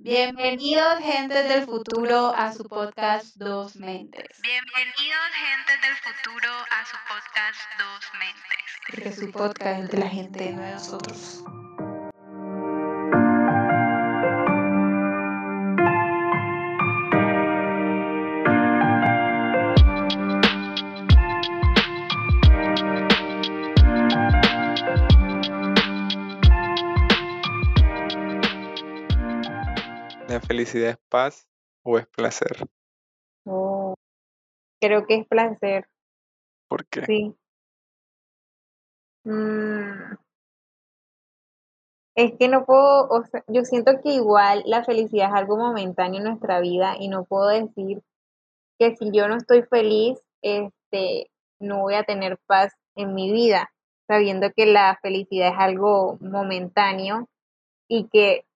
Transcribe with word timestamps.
Bienvenidos, 0.00 1.00
gente 1.00 1.42
del 1.42 1.64
futuro, 1.64 2.28
a 2.28 2.52
su 2.52 2.62
podcast 2.62 3.34
Dos 3.34 3.74
Mentes. 3.74 4.28
Bienvenidos, 4.40 5.26
gente 5.34 5.72
del 5.84 5.96
futuro, 5.96 6.52
a 6.52 6.86
su 6.86 6.96
podcast 7.08 7.58
Dos 7.80 8.04
Mentes. 8.20 8.68
Porque 8.86 9.12
su 9.12 9.32
podcast 9.32 9.82
es 9.82 9.90
de 9.90 9.98
la 9.98 10.08
gente, 10.08 10.38
de 10.38 10.52
nosotros. 10.52 11.42
Felicidad 30.48 30.90
es 30.90 30.98
paz 31.10 31.46
o 31.84 31.98
es 31.98 32.06
placer? 32.06 32.66
Oh, 33.44 33.94
creo 34.80 35.06
que 35.06 35.16
es 35.16 35.26
placer, 35.26 35.88
¿Por 36.68 36.86
qué? 36.86 37.04
sí. 37.04 37.34
Mm, 39.24 40.14
es 42.16 42.32
que 42.38 42.48
no 42.48 42.64
puedo, 42.64 43.08
o 43.08 43.24
sea, 43.24 43.44
yo 43.46 43.62
siento 43.64 44.00
que 44.02 44.14
igual 44.14 44.62
la 44.64 44.84
felicidad 44.84 45.28
es 45.28 45.34
algo 45.34 45.58
momentáneo 45.58 46.18
en 46.18 46.28
nuestra 46.28 46.60
vida 46.60 46.96
y 46.98 47.08
no 47.08 47.24
puedo 47.24 47.48
decir 47.48 48.02
que 48.78 48.96
si 48.96 49.10
yo 49.12 49.28
no 49.28 49.36
estoy 49.36 49.62
feliz, 49.62 50.18
este, 50.42 51.30
no 51.60 51.80
voy 51.82 51.94
a 51.94 52.04
tener 52.04 52.38
paz 52.46 52.72
en 52.96 53.14
mi 53.14 53.30
vida, 53.30 53.70
sabiendo 54.06 54.50
que 54.52 54.66
la 54.66 54.98
felicidad 55.02 55.48
es 55.48 55.58
algo 55.58 56.16
momentáneo 56.20 57.28
y 57.86 58.08
que, 58.08 58.46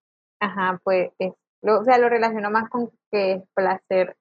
ajá, 0.41 0.81
pues, 0.83 1.13
es, 1.19 1.35
lo, 1.63 1.81
o 1.81 1.85
sea, 1.85 1.99
lo 1.99 2.09
relaciono 2.09 2.51
más 2.51 2.69
con 2.69 2.91
que 3.11 3.33
es 3.33 3.43
placer, 3.55 4.17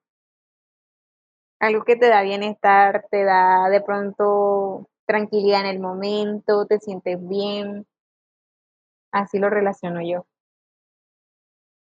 algo 1.60 1.84
que 1.84 1.96
te 1.96 2.08
da 2.08 2.22
bienestar, 2.22 3.06
te 3.10 3.24
da 3.24 3.68
de 3.68 3.80
pronto 3.80 4.88
tranquilidad 5.06 5.60
en 5.60 5.66
el 5.66 5.80
momento, 5.80 6.66
te 6.66 6.78
sientes 6.78 7.18
bien, 7.28 7.86
así 9.12 9.38
lo 9.38 9.50
relaciono 9.50 10.00
yo. 10.00 10.26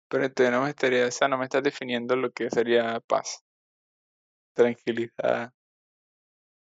Pero 0.08 0.24
entonces 0.24 0.52
no 0.52 0.62
me 0.62 0.70
estaría, 0.70 1.06
o 1.06 1.10
sea, 1.10 1.28
no 1.28 1.36
me 1.36 1.44
estás 1.44 1.62
definiendo 1.62 2.14
lo 2.16 2.30
que 2.30 2.48
sería 2.48 3.00
paz, 3.00 3.42
tranquilidad. 4.54 5.52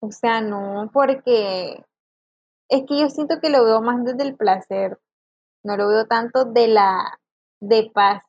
O 0.01 0.13
sea, 0.13 0.41
no, 0.41 0.89
porque 0.93 1.85
es 2.69 2.85
que 2.89 3.01
yo 3.01 3.09
siento 3.09 3.41
que 3.41 3.51
lo 3.51 3.65
veo 3.65 3.81
más 3.83 4.05
desde 4.05 4.23
el 4.23 4.37
placer, 4.37 4.99
no 5.65 5.77
lo 5.77 5.89
veo 5.89 6.07
tanto 6.07 6.45
de 6.45 6.69
la 6.69 7.19
de 7.61 7.91
paz. 7.93 8.23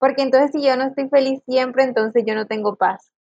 Porque 0.00 0.22
entonces 0.22 0.50
si 0.52 0.66
yo 0.66 0.76
no 0.76 0.84
estoy 0.84 1.10
feliz 1.10 1.42
siempre, 1.44 1.84
entonces 1.84 2.24
yo 2.26 2.34
no 2.34 2.46
tengo 2.46 2.74
paz. 2.74 3.12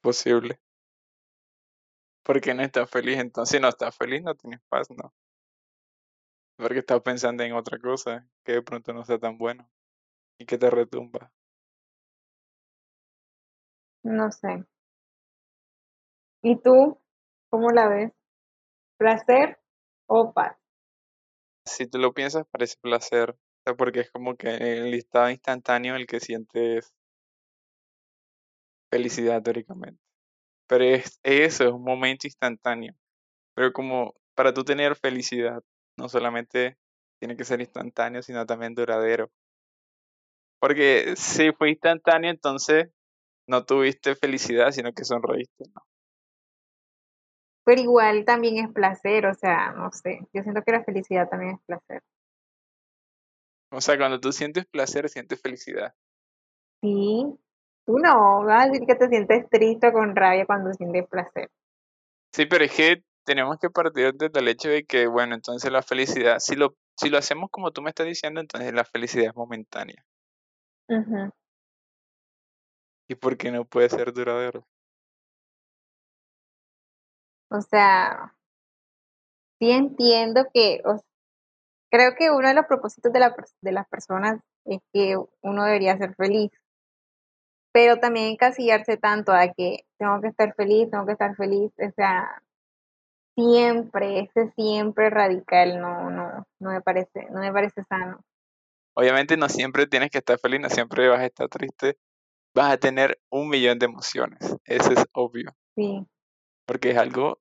Posible. 0.00 0.58
Porque 2.24 2.54
no 2.54 2.62
estás 2.62 2.90
feliz, 2.90 3.18
entonces 3.18 3.56
si 3.56 3.60
no 3.60 3.68
estás 3.68 3.94
feliz 3.94 4.22
no 4.22 4.34
tienes 4.34 4.60
paz, 4.70 4.90
no. 4.90 5.12
Porque 6.56 6.78
estás 6.78 7.02
pensando 7.02 7.42
en 7.44 7.52
otra 7.52 7.78
cosa 7.78 8.26
que 8.42 8.52
de 8.52 8.62
pronto 8.62 8.94
no 8.94 9.04
sea 9.04 9.18
tan 9.18 9.36
bueno 9.36 9.68
y 10.38 10.46
que 10.46 10.56
te 10.56 10.70
retumba. 10.70 11.30
No 14.02 14.32
sé. 14.32 14.64
¿Y 16.42 16.56
tú 16.56 16.98
cómo 17.50 17.70
la 17.70 17.88
ves? 17.88 18.12
¿Placer 18.96 19.60
o 20.06 20.32
paz? 20.32 20.56
Si 21.66 21.86
tú 21.86 21.98
lo 21.98 22.14
piensas, 22.14 22.46
parece 22.46 22.76
placer, 22.80 23.36
porque 23.74 24.00
es 24.00 24.10
como 24.10 24.36
que 24.36 24.48
el 24.54 24.94
estado 24.94 25.30
instantáneo 25.30 25.96
el 25.96 26.06
que 26.06 26.20
sientes 26.20 26.94
felicidad 28.90 29.42
teóricamente. 29.42 30.00
Pero 30.68 30.84
es 30.84 31.18
eso, 31.22 31.64
es 31.64 31.72
un 31.72 31.82
momento 31.82 32.26
instantáneo. 32.26 32.94
Pero 33.54 33.72
como 33.72 34.14
para 34.34 34.52
tú 34.52 34.64
tener 34.64 34.96
felicidad, 34.96 35.62
no 35.98 36.08
solamente 36.08 36.76
tiene 37.18 37.36
que 37.36 37.44
ser 37.44 37.60
instantáneo, 37.60 38.22
sino 38.22 38.46
también 38.46 38.74
duradero. 38.74 39.30
Porque 40.60 41.14
si 41.16 41.52
fue 41.52 41.70
instantáneo, 41.70 42.30
entonces 42.30 42.90
no 43.48 43.64
tuviste 43.64 44.14
felicidad, 44.16 44.70
sino 44.72 44.92
que 44.92 45.04
sonreíste, 45.04 45.64
¿no? 45.74 45.82
Pero 47.64 47.80
igual 47.80 48.24
también 48.24 48.64
es 48.64 48.72
placer, 48.72 49.26
o 49.26 49.34
sea, 49.34 49.72
no 49.72 49.90
sé. 49.90 50.20
Yo 50.32 50.42
siento 50.42 50.62
que 50.62 50.72
la 50.72 50.84
felicidad 50.84 51.28
también 51.28 51.56
es 51.56 51.60
placer. 51.66 52.02
O 53.70 53.80
sea, 53.80 53.96
cuando 53.96 54.20
tú 54.20 54.32
sientes 54.32 54.66
placer, 54.66 55.08
sientes 55.08 55.40
felicidad. 55.40 55.94
Sí, 56.82 57.24
tú 57.84 57.98
no, 57.98 58.44
vas 58.44 58.64
a 58.64 58.70
decir 58.70 58.86
que 58.86 58.94
te 58.94 59.08
sientes 59.08 59.48
triste 59.50 59.88
o 59.88 59.92
con 59.92 60.14
rabia 60.14 60.46
cuando 60.46 60.72
sientes 60.72 61.06
placer. 61.08 61.50
Sí, 62.32 62.46
pero 62.46 62.64
es 62.64 62.72
que 62.72 63.02
tenemos 63.24 63.58
que 63.58 63.70
partir 63.70 64.14
desde 64.14 64.38
el 64.38 64.48
hecho 64.48 64.68
de 64.68 64.84
que, 64.84 65.06
bueno, 65.06 65.34
entonces 65.34 65.70
la 65.72 65.82
felicidad, 65.82 66.38
si 66.38 66.54
lo, 66.54 66.76
si 66.96 67.08
lo 67.08 67.18
hacemos 67.18 67.50
como 67.50 67.72
tú 67.72 67.82
me 67.82 67.90
estás 67.90 68.06
diciendo, 68.06 68.40
entonces 68.40 68.72
la 68.72 68.84
felicidad 68.84 69.26
es 69.26 69.34
momentánea. 69.34 70.04
Ujú. 70.88 71.32
¿Y 73.08 73.14
por 73.16 73.36
qué 73.36 73.50
no 73.50 73.64
puede 73.64 73.88
ser 73.88 74.12
duradero? 74.12 74.66
O 77.50 77.60
sea, 77.60 78.34
sí 79.58 79.70
entiendo 79.70 80.44
que, 80.52 80.82
o- 80.84 81.00
creo 81.96 82.14
que 82.14 82.30
uno 82.30 82.48
de 82.48 82.54
los 82.54 82.66
propósitos 82.66 83.10
de, 83.12 83.20
la, 83.20 83.34
de 83.62 83.72
las 83.72 83.88
personas 83.88 84.40
es 84.66 84.80
que 84.92 85.16
uno 85.40 85.64
debería 85.64 85.96
ser 85.96 86.14
feliz, 86.14 86.50
pero 87.72 87.98
también 87.98 88.26
encasillarse 88.32 88.96
tanto 88.98 89.32
a 89.32 89.48
que 89.52 89.86
tengo 89.98 90.20
que 90.20 90.28
estar 90.28 90.54
feliz, 90.54 90.90
tengo 90.90 91.06
que 91.06 91.12
estar 91.12 91.34
feliz, 91.36 91.72
o 91.78 91.90
sea, 91.94 92.42
siempre, 93.34 94.20
ese 94.20 94.50
siempre 94.52 95.10
radical, 95.10 95.80
no, 95.80 96.10
no, 96.10 96.46
no 96.58 96.70
me 96.70 96.80
parece, 96.82 97.26
no 97.30 97.40
me 97.40 97.52
parece 97.52 97.82
sano. 97.84 98.20
Obviamente 98.94 99.36
no 99.36 99.48
siempre 99.48 99.86
tienes 99.86 100.10
que 100.10 100.18
estar 100.18 100.38
feliz, 100.38 100.60
no 100.60 100.68
siempre 100.70 101.08
vas 101.08 101.20
a 101.20 101.26
estar 101.26 101.48
triste, 101.48 101.96
vas 102.54 102.72
a 102.72 102.78
tener 102.78 103.18
un 103.30 103.48
millón 103.48 103.78
de 103.78 103.86
emociones, 103.86 104.56
eso 104.64 104.92
es 104.92 105.04
obvio, 105.12 105.50
Sí. 105.74 106.06
porque 106.66 106.90
es 106.90 106.98
algo 106.98 107.38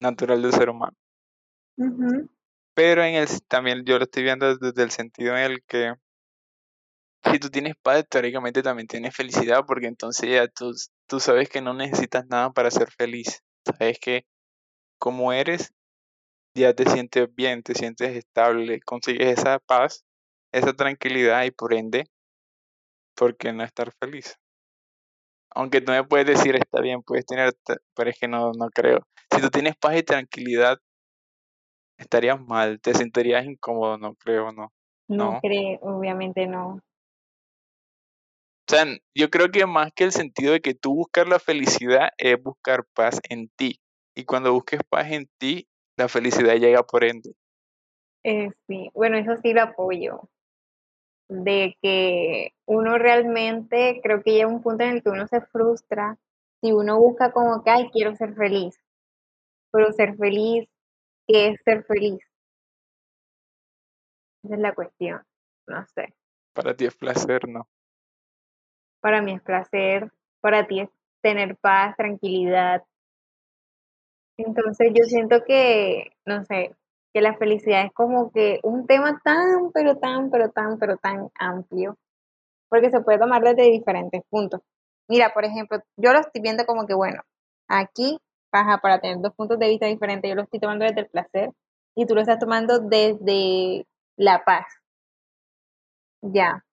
natural 0.00 0.42
del 0.42 0.52
ser 0.52 0.68
humano. 0.68 0.96
Ujú. 1.76 2.28
Pero 2.74 3.04
en 3.04 3.14
el, 3.14 3.28
también 3.48 3.84
yo 3.84 3.98
lo 3.98 4.04
estoy 4.04 4.24
viendo 4.24 4.56
desde 4.56 4.82
el 4.82 4.90
sentido 4.90 5.36
en 5.36 5.42
el 5.42 5.62
que 5.64 5.94
si 7.24 7.38
tú 7.38 7.50
tienes 7.50 7.74
paz, 7.82 8.04
teóricamente 8.08 8.62
también 8.62 8.86
tienes 8.86 9.14
felicidad, 9.16 9.64
porque 9.66 9.86
entonces 9.86 10.30
ya 10.30 10.46
tú, 10.48 10.72
tú 11.06 11.20
sabes 11.20 11.48
que 11.48 11.62
no 11.62 11.72
necesitas 11.72 12.26
nada 12.26 12.50
para 12.50 12.70
ser 12.70 12.90
feliz. 12.90 13.42
Sabes 13.64 13.98
que 13.98 14.26
como 14.98 15.32
eres, 15.32 15.72
ya 16.54 16.74
te 16.74 16.88
sientes 16.88 17.34
bien, 17.34 17.62
te 17.62 17.74
sientes 17.74 18.16
estable, 18.16 18.80
consigues 18.80 19.38
esa 19.38 19.58
paz, 19.58 20.04
esa 20.52 20.72
tranquilidad 20.74 21.44
y 21.44 21.50
por 21.50 21.74
ende, 21.74 22.04
¿por 23.16 23.36
qué 23.36 23.52
no 23.52 23.64
estar 23.64 23.92
feliz? 24.00 24.36
Aunque 25.50 25.80
tú 25.80 25.92
me 25.92 26.04
puedes 26.04 26.26
decir, 26.26 26.56
está 26.56 26.80
bien, 26.80 27.02
puedes 27.02 27.26
tener, 27.26 27.54
pero 27.94 28.10
es 28.10 28.18
que 28.18 28.28
no, 28.28 28.52
no 28.52 28.68
creo. 28.70 29.06
Si 29.30 29.40
tú 29.40 29.50
tienes 29.50 29.76
paz 29.76 29.96
y 29.96 30.02
tranquilidad, 30.02 30.78
estarías 31.98 32.40
mal, 32.40 32.80
te 32.80 32.94
sentirías 32.94 33.44
incómodo, 33.44 33.98
no 33.98 34.14
creo, 34.14 34.52
no. 34.52 34.72
No 35.08 35.32
No. 35.34 35.40
creo, 35.42 35.78
obviamente 35.82 36.46
no. 36.46 36.80
O 38.66 38.70
sea, 38.70 38.86
yo 39.14 39.28
creo 39.28 39.50
que 39.50 39.66
más 39.66 39.92
que 39.92 40.04
el 40.04 40.12
sentido 40.12 40.52
de 40.52 40.60
que 40.60 40.74
tú 40.74 40.94
buscar 40.94 41.28
la 41.28 41.38
felicidad 41.38 42.10
es 42.16 42.42
buscar 42.42 42.84
paz 42.94 43.20
en 43.28 43.48
ti. 43.48 43.78
Y 44.16 44.24
cuando 44.24 44.52
busques 44.54 44.80
paz 44.88 45.10
en 45.10 45.28
ti, 45.38 45.68
la 45.98 46.08
felicidad 46.08 46.54
llega 46.54 46.82
por 46.82 47.04
ende. 47.04 47.34
Eh, 48.24 48.50
sí, 48.66 48.90
bueno, 48.94 49.18
eso 49.18 49.36
sí 49.42 49.52
lo 49.52 49.62
apoyo. 49.62 50.30
De 51.28 51.76
que 51.82 52.54
uno 52.64 52.96
realmente, 52.96 54.00
creo 54.02 54.22
que 54.22 54.32
llega 54.32 54.46
un 54.48 54.62
punto 54.62 54.84
en 54.84 54.90
el 54.90 55.02
que 55.02 55.10
uno 55.10 55.26
se 55.28 55.42
frustra 55.42 56.16
si 56.62 56.72
uno 56.72 56.98
busca 56.98 57.32
como 57.32 57.62
que, 57.62 57.70
ay, 57.70 57.90
quiero 57.90 58.16
ser 58.16 58.34
feliz. 58.34 58.80
Pero 59.70 59.92
ser 59.92 60.16
feliz, 60.16 60.66
¿qué 61.26 61.48
es 61.48 61.60
ser 61.64 61.84
feliz? 61.84 62.20
Esa 64.42 64.54
es 64.54 64.60
la 64.60 64.74
cuestión. 64.74 65.22
No 65.66 65.84
sé. 65.86 66.14
Para 66.52 66.76
ti 66.76 66.84
es 66.86 66.96
placer, 66.96 67.48
¿no? 67.48 67.66
Para 69.00 69.22
mí 69.22 69.32
es 69.32 69.42
placer, 69.42 70.10
para 70.40 70.66
ti 70.66 70.80
es 70.80 70.88
tener 71.22 71.56
paz, 71.56 71.96
tranquilidad. 71.96 72.82
Entonces 74.36 74.92
yo 74.94 75.04
siento 75.04 75.44
que, 75.44 76.12
no 76.26 76.44
sé, 76.44 76.74
que 77.12 77.20
la 77.20 77.36
felicidad 77.36 77.86
es 77.86 77.92
como 77.92 78.30
que 78.32 78.60
un 78.62 78.86
tema 78.86 79.20
tan, 79.22 79.70
pero 79.72 79.96
tan, 79.96 80.30
pero 80.30 80.50
tan, 80.50 80.78
pero 80.78 80.96
tan 80.96 81.30
amplio, 81.38 81.96
porque 82.68 82.90
se 82.90 83.00
puede 83.00 83.18
tomar 83.18 83.42
desde 83.42 83.70
diferentes 83.70 84.22
puntos. 84.28 84.60
Mira, 85.08 85.32
por 85.32 85.44
ejemplo, 85.44 85.78
yo 85.96 86.12
lo 86.12 86.20
estoy 86.20 86.42
viendo 86.42 86.66
como 86.66 86.86
que, 86.86 86.94
bueno, 86.94 87.22
aquí, 87.68 88.18
para 88.82 89.00
tener 89.00 89.18
dos 89.20 89.34
puntos 89.34 89.58
de 89.58 89.68
vista 89.68 89.86
diferentes, 89.86 90.28
yo 90.28 90.34
lo 90.36 90.42
estoy 90.42 90.60
tomando 90.60 90.84
desde 90.84 91.00
el 91.00 91.08
placer 91.08 91.50
y 91.96 92.06
tú 92.06 92.14
lo 92.14 92.20
estás 92.22 92.38
tomando 92.38 92.78
desde 92.80 93.86
la 94.16 94.44
paz. 94.44 94.64
Ya. 96.22 96.64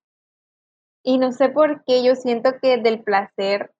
Y 1.04 1.18
no 1.18 1.32
sé 1.32 1.48
por 1.48 1.84
qué 1.84 2.04
yo 2.04 2.14
siento 2.14 2.58
que 2.60 2.76
del 2.78 3.02
placer 3.02 3.72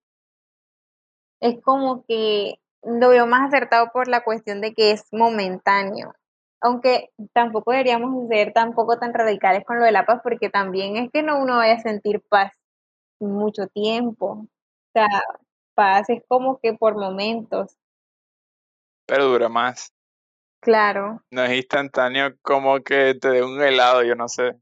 es 1.43 1.61
como 1.63 2.05
que 2.07 2.55
lo 2.85 3.09
veo 3.09 3.27
más 3.27 3.49
acertado 3.49 3.91
por 3.93 4.07
la 4.09 4.23
cuestión 4.25 4.61
de 4.61 4.75
que 4.75 4.93
es 4.93 5.05
momentáneo. 5.13 6.15
Aunque 6.61 7.11
tampoco 7.33 7.73
deberíamos 7.73 8.29
ser 8.29 8.53
tampoco 8.53 8.99
tan 8.99 9.13
radicales 9.13 9.65
con 9.65 9.79
lo 9.81 9.85
de 9.85 9.91
la 9.93 10.07
paz, 10.07 10.21
porque 10.23 10.51
también 10.51 10.97
es 10.97 11.11
que 11.13 11.23
no 11.25 11.41
uno 11.43 11.57
vaya 11.57 11.75
a 11.75 11.81
sentir 11.81 12.23
paz 12.29 12.53
mucho 13.21 13.67
tiempo. 13.69 14.27
O 14.43 14.49
sea, 14.95 15.09
paz 15.75 16.11
es 16.11 16.23
como 16.29 16.59
que 16.61 16.75
por 16.75 16.97
momentos. 16.97 17.77
Pero 19.13 19.27
dura 19.27 19.51
más. 19.51 19.93
Claro. 20.63 21.23
No 21.31 21.45
es 21.45 21.53
instantáneo 21.53 22.35
como 22.41 22.81
que 22.81 23.15
te 23.15 23.29
dé 23.29 23.45
un 23.45 23.61
helado, 23.61 24.03
yo 24.03 24.15
no 24.15 24.27
sé. 24.27 24.59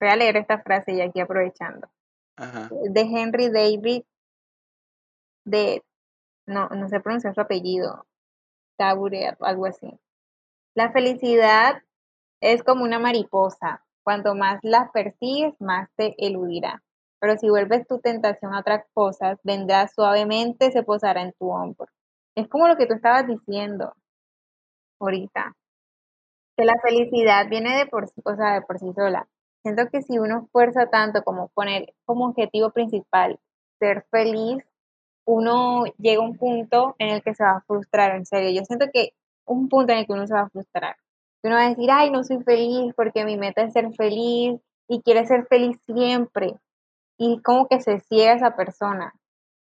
Voy 0.00 0.10
a 0.10 0.16
leer 0.16 0.38
esta 0.38 0.60
frase 0.60 0.92
y 0.92 1.00
aquí 1.00 1.20
aprovechando. 1.20 1.88
Ajá. 2.34 2.68
De 2.90 3.00
Henry 3.02 3.48
David, 3.48 4.02
de, 5.44 5.84
no, 6.46 6.68
no 6.70 6.88
sé 6.88 6.98
pronunciar 6.98 7.32
su 7.32 7.40
apellido, 7.40 8.08
Tabure, 8.76 9.36
algo 9.38 9.66
así. 9.66 9.88
La 10.74 10.90
felicidad 10.90 11.84
es 12.40 12.64
como 12.64 12.82
una 12.82 12.98
mariposa. 12.98 13.84
Cuanto 14.02 14.34
más 14.34 14.58
la 14.62 14.90
persigues, 14.92 15.54
más 15.60 15.88
te 15.94 16.16
eludirá. 16.18 16.82
Pero 17.20 17.38
si 17.38 17.48
vuelves 17.50 17.86
tu 17.86 18.00
tentación 18.00 18.52
a 18.52 18.58
otras 18.58 18.84
cosas, 18.92 19.38
vendrá 19.44 19.86
suavemente, 19.86 20.72
se 20.72 20.82
posará 20.82 21.22
en 21.22 21.32
tu 21.34 21.52
hombro. 21.52 21.86
Es 22.36 22.48
como 22.48 22.68
lo 22.68 22.76
que 22.76 22.86
tú 22.86 22.94
estabas 22.94 23.26
diciendo 23.26 23.94
ahorita. 25.00 25.56
Que 26.56 26.64
la 26.64 26.74
felicidad 26.82 27.48
viene 27.48 27.78
de 27.78 27.86
por 27.86 28.04
o 28.24 28.36
sea, 28.36 28.54
de 28.54 28.62
por 28.62 28.78
sí 28.78 28.92
sola. 28.94 29.26
Siento 29.62 29.88
que 29.90 30.02
si 30.02 30.18
uno 30.18 30.44
esfuerza 30.44 30.86
tanto 30.90 31.22
como 31.24 31.48
poner 31.48 31.94
como 32.04 32.26
objetivo 32.26 32.70
principal 32.70 33.40
ser 33.78 34.06
feliz, 34.10 34.62
uno 35.26 35.84
llega 35.98 36.22
a 36.22 36.24
un 36.24 36.36
punto 36.36 36.94
en 36.98 37.08
el 37.08 37.22
que 37.22 37.34
se 37.34 37.42
va 37.42 37.52
a 37.52 37.60
frustrar, 37.62 38.14
en 38.14 38.26
serio. 38.26 38.50
Yo 38.50 38.64
siento 38.64 38.86
que 38.92 39.12
un 39.46 39.68
punto 39.68 39.92
en 39.92 40.00
el 40.00 40.06
que 40.06 40.12
uno 40.12 40.26
se 40.26 40.34
va 40.34 40.42
a 40.42 40.50
frustrar. 40.50 40.96
Uno 41.42 41.56
va 41.56 41.66
a 41.66 41.68
decir, 41.70 41.90
ay, 41.90 42.10
no 42.10 42.22
soy 42.22 42.42
feliz 42.42 42.92
porque 42.94 43.24
mi 43.24 43.36
meta 43.36 43.62
es 43.62 43.72
ser 43.72 43.92
feliz 43.94 44.60
y 44.88 45.00
quiere 45.02 45.26
ser 45.26 45.46
feliz 45.46 45.78
siempre. 45.86 46.54
Y 47.18 47.40
como 47.42 47.66
que 47.66 47.80
se 47.80 48.00
ciega 48.00 48.34
esa 48.34 48.56
persona, 48.56 49.14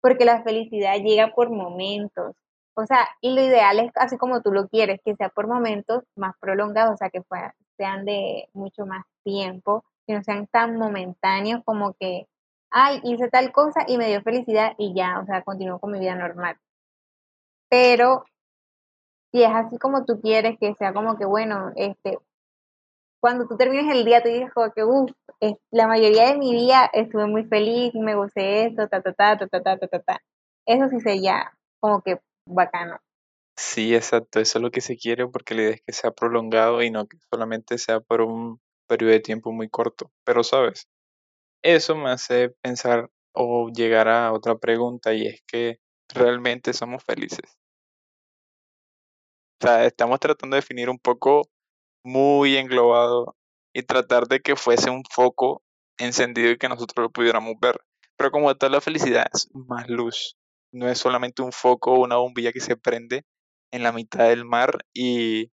porque 0.02 0.26
la 0.26 0.44
felicidad 0.44 0.96
llega 0.98 1.34
por 1.36 1.50
momentos. 1.52 2.36
O 2.76 2.86
sea, 2.86 3.08
y 3.22 3.36
lo 3.36 3.42
ideal 3.42 3.80
es 3.80 3.92
así 3.96 4.18
como 4.18 4.42
tú 4.42 4.52
lo 4.52 4.68
quieres, 4.68 5.00
que 5.06 5.16
sea 5.16 5.30
por 5.30 5.48
momentos 5.48 6.04
más 6.16 6.34
prolongados, 6.40 6.96
o 6.96 6.98
sea, 6.98 7.10
que 7.10 7.22
sean 7.78 8.06
de 8.06 8.50
mucho 8.54 8.86
más 8.86 9.06
tiempo, 9.24 9.84
que 10.08 10.16
no 10.16 10.24
sean 10.24 10.48
tan 10.48 10.78
momentáneos 10.78 11.62
como 11.66 11.94
que, 11.94 12.28
ay, 12.72 13.00
hice 13.04 13.30
tal 13.30 13.52
cosa 13.52 13.82
y 13.88 13.98
me 13.98 14.08
dio 14.08 14.22
felicidad 14.24 14.74
y 14.78 14.94
ya, 14.96 15.20
o 15.20 15.26
sea, 15.26 15.44
continúo 15.44 15.80
con 15.80 15.92
mi 15.92 16.00
vida 16.00 16.16
normal. 16.16 16.58
Pero 17.70 18.26
si 19.32 19.44
es 19.44 19.50
así 19.50 19.78
como 19.78 20.06
tú 20.06 20.20
quieres, 20.22 20.58
que 20.60 20.74
sea 20.76 20.94
como 20.94 21.18
que, 21.18 21.26
bueno, 21.26 21.72
este, 21.76 22.20
cuando 23.20 23.48
tú 23.48 23.58
termines 23.58 23.94
el 23.94 24.06
día, 24.06 24.22
tú 24.22 24.30
dices 24.30 24.52
como 24.54 24.72
que, 24.72 24.84
uff, 24.84 25.12
la 25.72 25.88
mayoría 25.88 26.28
de 26.28 26.38
mi 26.38 26.54
día 26.54 26.90
estuve 26.94 27.26
muy 27.28 27.46
feliz, 27.46 27.94
me 27.96 28.16
gocé 28.16 28.66
esto, 28.66 28.88
ta, 28.88 29.02
ta, 29.02 29.14
ta, 29.14 29.38
ta, 29.38 29.48
ta, 29.48 29.62
ta, 29.62 29.88
ta, 29.88 30.00
ta. 30.00 30.22
Eso 30.66 30.90
sí 30.90 31.00
sería 31.00 31.52
como 31.80 32.02
que 32.02 32.20
bacano. 32.46 33.00
Sí, 33.56 33.96
exacto, 33.96 34.40
eso 34.40 34.58
es 34.58 34.64
lo 34.64 34.72
que 34.72 34.82
se 34.82 34.98
quiere 34.98 35.28
porque 35.28 35.54
la 35.56 35.62
idea 35.64 35.72
es 35.76 35.82
que 35.86 35.94
sea 35.94 36.12
prolongado 36.12 36.82
y 36.82 36.90
no 36.90 37.08
que 37.08 37.18
solamente 37.30 37.78
sea 37.78 38.00
por 38.00 38.22
un 38.22 38.60
periodo 38.88 39.12
de 39.12 39.20
tiempo 39.20 39.52
muy 39.52 39.70
corto. 39.70 40.12
Pero, 40.24 40.44
¿sabes? 40.44 40.88
Eso 41.64 41.96
me 41.96 42.10
hace 42.12 42.50
pensar 42.62 43.10
o 43.34 43.70
llegar 43.70 44.08
a 44.08 44.34
otra 44.34 44.58
pregunta 44.58 45.14
y 45.14 45.28
es 45.28 45.42
que 45.48 45.80
realmente 46.10 46.74
somos 46.74 47.04
felices. 47.04 47.58
O 49.62 49.66
sea, 49.66 49.86
estamos 49.86 50.20
tratando 50.20 50.56
de 50.56 50.62
definir 50.62 50.90
un 50.90 51.00
poco 51.00 51.44
muy 52.04 52.58
englobado 52.58 53.36
y 53.74 53.84
tratar 53.84 54.28
de 54.28 54.42
que 54.42 54.56
fuese 54.56 54.90
un 54.90 55.04
foco 55.10 55.64
encendido 55.98 56.52
y 56.52 56.58
que 56.58 56.70
nosotros 56.70 57.04
lo 57.06 57.12
pudiéramos 57.12 57.56
ver. 57.62 57.80
Pero 58.18 58.32
como 58.32 58.56
tal, 58.56 58.74
la 58.74 58.82
felicidad 58.82 59.28
es 59.34 59.50
más 59.54 59.88
luz. 59.88 60.38
No 60.74 60.90
es 60.90 60.98
solamente 60.98 61.42
un 61.42 61.52
foco 61.52 61.94
o 61.94 62.04
una 62.04 62.18
bombilla 62.18 62.52
que 62.52 62.60
se 62.60 62.76
prende 62.76 63.24
en 63.72 63.84
la 63.84 63.92
mitad 63.92 64.28
del 64.28 64.46
mar 64.46 64.86
y, 64.94 65.52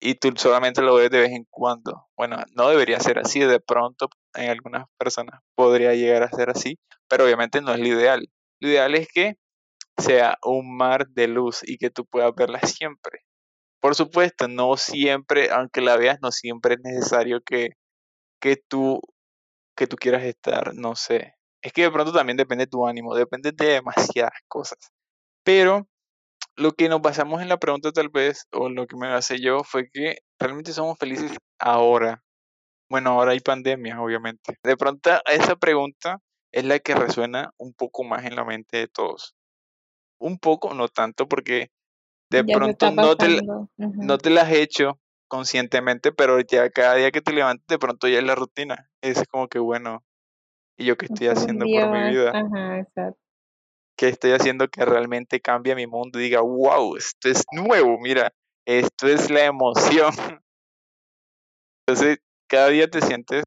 y 0.00 0.14
tú 0.14 0.32
solamente 0.36 0.82
lo 0.82 0.94
ves 0.94 1.10
de 1.10 1.20
vez 1.20 1.32
en 1.32 1.44
cuando. 1.50 2.06
Bueno, 2.16 2.38
no 2.54 2.68
debería 2.68 3.00
ser 3.00 3.18
así. 3.18 3.40
De 3.40 3.60
pronto, 3.60 4.08
en 4.34 4.50
algunas 4.50 4.86
personas 4.98 5.40
podría 5.54 5.94
llegar 5.94 6.22
a 6.22 6.30
ser 6.30 6.50
así, 6.50 6.78
pero 7.08 7.24
obviamente 7.24 7.60
no 7.60 7.72
es 7.72 7.80
lo 7.80 7.86
ideal. 7.88 8.28
Lo 8.60 8.68
ideal 8.68 8.94
es 8.94 9.08
que 9.12 9.36
sea 9.98 10.38
un 10.44 10.76
mar 10.76 11.08
de 11.08 11.28
luz 11.28 11.60
y 11.64 11.78
que 11.78 11.90
tú 11.90 12.06
puedas 12.06 12.34
verla 12.34 12.60
siempre. 12.60 13.20
Por 13.80 13.94
supuesto, 13.94 14.48
no 14.48 14.76
siempre, 14.76 15.50
aunque 15.50 15.80
la 15.80 15.96
veas, 15.96 16.18
no 16.22 16.32
siempre 16.32 16.74
es 16.74 16.80
necesario 16.82 17.40
que, 17.42 17.70
que, 18.40 18.56
tú, 18.56 19.00
que 19.76 19.86
tú 19.86 19.96
quieras 19.96 20.24
estar, 20.24 20.74
no 20.74 20.96
sé. 20.96 21.37
Es 21.62 21.72
que 21.72 21.82
de 21.82 21.90
pronto 21.90 22.12
también 22.12 22.36
depende 22.36 22.64
de 22.64 22.70
tu 22.70 22.86
ánimo, 22.86 23.14
depende 23.14 23.52
de 23.52 23.66
demasiadas 23.66 24.32
cosas. 24.46 24.78
Pero 25.44 25.88
lo 26.56 26.72
que 26.72 26.88
nos 26.88 27.00
basamos 27.00 27.40
en 27.42 27.48
la 27.48 27.58
pregunta 27.58 27.92
tal 27.92 28.08
vez, 28.08 28.46
o 28.52 28.68
lo 28.68 28.86
que 28.86 28.96
me 28.96 29.08
basé 29.08 29.40
yo, 29.40 29.64
fue 29.64 29.88
que 29.90 30.18
realmente 30.38 30.72
somos 30.72 30.98
felices 30.98 31.32
ahora. 31.58 32.22
Bueno, 32.90 33.10
ahora 33.10 33.32
hay 33.32 33.40
pandemia, 33.40 34.00
obviamente. 34.00 34.56
De 34.62 34.76
pronto 34.76 35.10
esa 35.26 35.56
pregunta 35.56 36.20
es 36.52 36.64
la 36.64 36.78
que 36.78 36.94
resuena 36.94 37.52
un 37.58 37.74
poco 37.74 38.04
más 38.04 38.24
en 38.24 38.36
la 38.36 38.44
mente 38.44 38.78
de 38.78 38.88
todos. 38.88 39.34
Un 40.20 40.38
poco, 40.38 40.74
no 40.74 40.88
tanto, 40.88 41.28
porque 41.28 41.70
de 42.30 42.44
pronto 42.44 42.90
no 42.90 43.16
te, 43.16 43.40
no 43.76 44.18
te 44.18 44.30
las 44.30 44.44
has 44.44 44.52
hecho 44.52 44.98
conscientemente, 45.28 46.12
pero 46.12 46.40
ya 46.40 46.70
cada 46.70 46.94
día 46.94 47.10
que 47.10 47.20
te 47.20 47.32
levantes, 47.32 47.66
de 47.68 47.78
pronto 47.78 48.08
ya 48.08 48.18
es 48.18 48.24
la 48.24 48.34
rutina. 48.34 48.90
Es 49.02 49.22
como 49.28 49.48
que, 49.48 49.58
bueno, 49.58 50.02
¿y 50.78 50.86
yo 50.86 50.96
qué 50.96 51.06
estoy 51.06 51.26
haciendo 51.26 51.66
por 51.66 51.90
mi 51.90 52.10
vida? 52.10 52.30
Ajá, 52.30 52.78
exacto. 52.78 53.20
¿Qué 53.96 54.08
estoy 54.08 54.30
haciendo 54.30 54.68
que 54.68 54.84
realmente 54.84 55.40
cambie 55.40 55.74
mi 55.74 55.88
mundo 55.88 56.20
y 56.20 56.24
diga, 56.24 56.40
wow, 56.40 56.96
esto 56.96 57.28
es 57.28 57.44
nuevo, 57.52 57.98
mira, 57.98 58.32
esto 58.64 59.08
es 59.08 59.28
la 59.28 59.44
emoción? 59.44 60.12
Entonces, 61.86 62.18
cada 62.48 62.68
día 62.68 62.88
te 62.88 63.00
sientes 63.00 63.42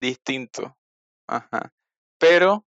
distinto. 0.00 0.76
Ajá. 1.26 1.72
Pero 2.18 2.64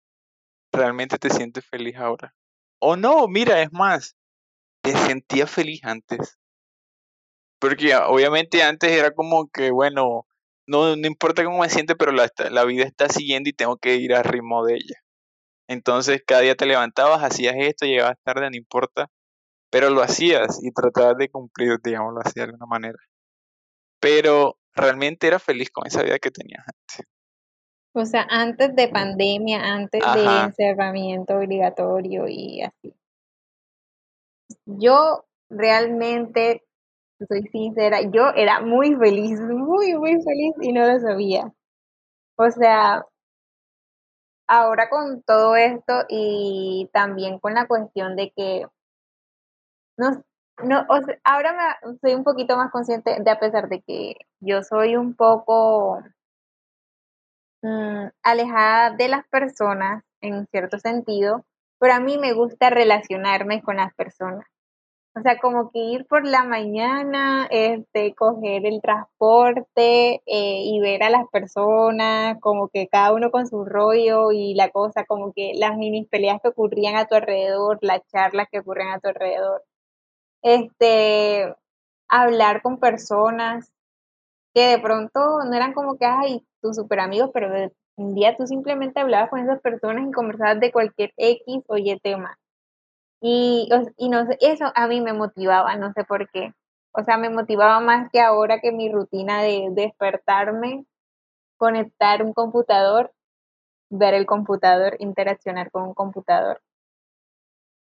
realmente 0.73 1.19
te 1.19 1.31
sientes 1.31 1.67
feliz 1.67 1.97
ahora. 1.97 2.35
O 2.81 2.97
no, 2.97 3.29
mira, 3.29 3.61
es 3.61 3.73
más, 3.73 4.17
te 4.83 4.93
sentía 4.93 5.47
feliz 5.47 5.81
antes. 5.85 6.39
Porque 7.61 7.95
obviamente 7.95 8.63
antes 8.63 8.91
era 8.91 9.11
como 9.11 9.49
que, 9.51 9.71
bueno, 9.71 10.27
no, 10.71 10.95
no 10.95 11.07
importa 11.09 11.45
cómo 11.45 11.59
me 11.59 11.69
siente, 11.69 11.97
pero 11.97 12.13
la, 12.13 12.31
la 12.51 12.65
vida 12.65 12.85
está 12.85 13.09
siguiendo 13.09 13.51
y 13.51 13.53
tengo 13.53 13.77
que 13.77 13.97
ir 13.97 14.15
al 14.15 14.25
ritmo 14.25 14.65
de 14.65 14.75
ella. 14.75 14.97
Entonces 15.69 16.23
cada 16.25 16.43
día 16.43 16.55
te 16.55 16.67
levantabas, 16.67 17.25
hacías 17.25 17.55
esto, 17.59 17.87
llegabas 17.87 18.19
tarde, 18.23 18.49
no 18.51 18.57
importa, 18.57 19.09
pero 19.71 19.91
lo 19.91 20.01
hacías 20.01 20.63
y 20.63 20.71
tratabas 20.71 21.17
de 21.17 21.29
cumplir, 21.29 21.79
digámoslo 21.83 22.21
así 22.21 22.35
de 22.37 22.43
alguna 22.43 22.67
manera. 22.67 22.99
Pero 24.01 24.59
realmente 24.75 25.27
era 25.27 25.41
feliz 25.41 25.71
con 25.71 25.87
esa 25.87 26.03
vida 26.03 26.19
que 26.19 26.31
tenías 26.31 26.65
antes. 26.65 27.07
O 27.93 28.05
sea, 28.07 28.27
antes 28.31 28.77
de 28.77 28.89
pandemia, 28.89 29.75
antes 29.75 30.01
de 30.01 30.41
encerramiento 30.45 31.37
obligatorio 31.37 32.29
y 32.29 32.63
así. 32.63 32.95
Yo 34.65 35.25
realmente, 35.49 36.65
soy 37.29 37.43
sincera, 37.49 38.01
yo 38.03 38.31
era 38.35 38.61
muy 38.61 38.95
feliz, 38.97 39.41
muy, 39.41 39.95
muy 39.95 40.23
feliz 40.23 40.55
y 40.61 40.73
no 40.73 40.87
lo 40.87 40.99
sabía. 41.01 41.53
O 42.37 42.51
sea, 42.51 43.05
ahora 44.47 44.89
con 44.91 45.23
todo 45.23 45.57
esto 45.57 46.05
y 46.09 46.91
también 46.93 47.39
con 47.39 47.55
la 47.55 47.67
cuestión 47.69 48.17
de 48.17 48.33
que 48.37 48.67
no, 49.97 50.25
no 50.65 50.87
ahora 51.25 51.53
me, 51.83 51.99
soy 52.01 52.15
un 52.15 52.25
poquito 52.25 52.57
más 52.57 52.71
consciente 52.73 53.17
de 53.21 53.31
a 53.31 53.39
pesar 53.39 53.69
de 53.69 53.83
que 53.83 54.17
yo 54.41 54.63
soy 54.63 54.97
un 54.97 55.15
poco 55.15 56.03
mm, 57.63 58.09
alejada 58.23 58.91
de 58.97 59.09
las 59.09 59.27
personas 59.29 60.05
en 60.21 60.47
cierto 60.49 60.79
sentido, 60.79 61.45
pero 61.79 61.95
a 61.95 62.01
mí 62.01 62.19
me 62.19 62.33
gusta 62.33 62.71
relacionarme 62.71 63.63
con 63.63 63.77
las 63.77 63.95
personas. 63.95 64.47
O 65.17 65.21
sea, 65.23 65.39
como 65.41 65.71
que 65.73 65.81
ir 65.81 66.07
por 66.07 66.25
la 66.25 66.45
mañana, 66.45 67.47
este, 67.51 68.15
coger 68.15 68.65
el 68.65 68.81
transporte 68.81 70.23
eh, 70.25 70.63
y 70.65 70.81
ver 70.81 71.03
a 71.03 71.11
las 71.11 71.29
personas, 71.31 72.39
como 72.41 72.69
que 72.69 72.87
cada 72.87 73.13
uno 73.13 73.33
con 73.33 73.49
su 73.49 73.65
rollo 73.65 74.31
y 74.31 74.55
la 74.55 74.71
cosa, 74.71 75.05
como 75.05 75.33
que 75.33 75.53
las 75.57 75.77
mini 75.77 76.05
peleas 76.05 76.41
que 76.41 76.49
ocurrían 76.49 76.95
a 76.97 77.07
tu 77.07 77.17
alrededor, 77.17 77.79
las 77.83 78.07
charlas 78.13 78.47
que 78.53 78.61
ocurrían 78.61 78.93
a 78.93 79.01
tu 79.01 79.09
alrededor. 79.09 79.65
Este, 80.43 81.55
hablar 82.09 82.63
con 82.63 82.79
personas, 82.81 83.73
que 84.55 84.69
de 84.69 84.81
pronto 84.81 85.45
no 85.45 85.55
eran 85.55 85.75
como 85.75 85.99
que, 85.99 86.07
ay, 86.07 86.47
tus 86.63 86.77
super 86.77 87.01
amigos, 87.01 87.31
pero 87.35 87.51
un 87.97 88.15
día 88.17 88.37
tú 88.37 88.47
simplemente 88.49 89.01
hablabas 89.01 89.31
con 89.31 89.41
esas 89.41 89.61
personas 89.63 90.09
y 90.09 90.13
conversabas 90.13 90.61
de 90.61 90.73
cualquier 90.73 91.13
X 91.19 91.65
o 91.69 91.79
Y 91.79 91.99
tema. 92.01 92.40
Y, 93.21 93.69
y 93.97 94.09
no 94.09 94.27
sé, 94.27 94.39
eso 94.41 94.73
a 94.75 94.87
mí 94.87 95.01
me 95.01 95.13
motivaba, 95.13 95.77
no 95.77 95.93
sé 95.93 96.05
por 96.05 96.31
qué. 96.31 96.55
O 96.93 97.05
sea, 97.05 97.19
me 97.19 97.31
motivaba 97.31 97.81
más 97.81 98.11
que 98.11 98.21
ahora 98.21 98.61
que 98.61 98.73
mi 98.73 98.91
rutina 98.91 99.43
de 99.43 99.69
despertarme, 99.73 100.87
conectar 101.59 102.23
un 102.25 102.33
computador, 102.33 103.13
ver 103.91 104.15
el 104.15 104.27
computador, 104.27 104.97
interaccionar 105.01 105.71
con 105.71 105.85
un 105.85 105.95
computador. 105.95 106.63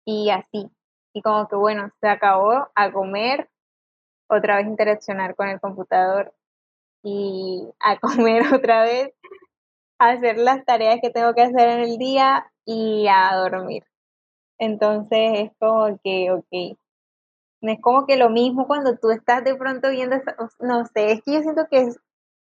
Y 0.05 0.31
así. 0.31 0.71
Y 1.13 1.23
como 1.23 1.49
que 1.49 1.57
bueno, 1.57 1.91
se 2.01 2.09
acabó 2.09 2.69
a 2.75 2.93
comer, 2.93 3.49
otra 4.29 4.57
vez 4.57 4.67
interaccionar 4.67 5.35
con 5.37 5.49
el 5.49 5.61
computador 5.61 6.35
y 7.03 7.69
a 7.81 7.99
comer 8.01 8.55
otra 8.55 8.83
vez, 8.83 9.15
hacer 9.99 10.39
las 10.39 10.65
tareas 10.65 10.99
que 11.03 11.11
tengo 11.11 11.35
que 11.35 11.43
hacer 11.43 11.69
en 11.71 11.81
el 11.81 11.99
día 11.99 12.51
y 12.65 13.07
a 13.09 13.35
dormir. 13.37 13.85
Entonces 14.59 15.31
es 15.35 15.51
como 15.59 15.99
que, 16.03 16.31
ok, 16.33 16.79
no 17.61 17.73
es 17.73 17.81
como 17.81 18.07
que 18.07 18.17
lo 18.17 18.31
mismo 18.31 18.67
cuando 18.67 18.97
tú 18.97 19.11
estás 19.11 19.45
de 19.45 19.55
pronto 19.55 19.91
viendo, 19.91 20.17
no 20.61 20.85
sé, 20.87 21.13
es 21.13 21.23
que 21.23 21.33
yo 21.33 21.43
siento 21.43 21.67
que 21.71 21.81
es, 21.83 22.01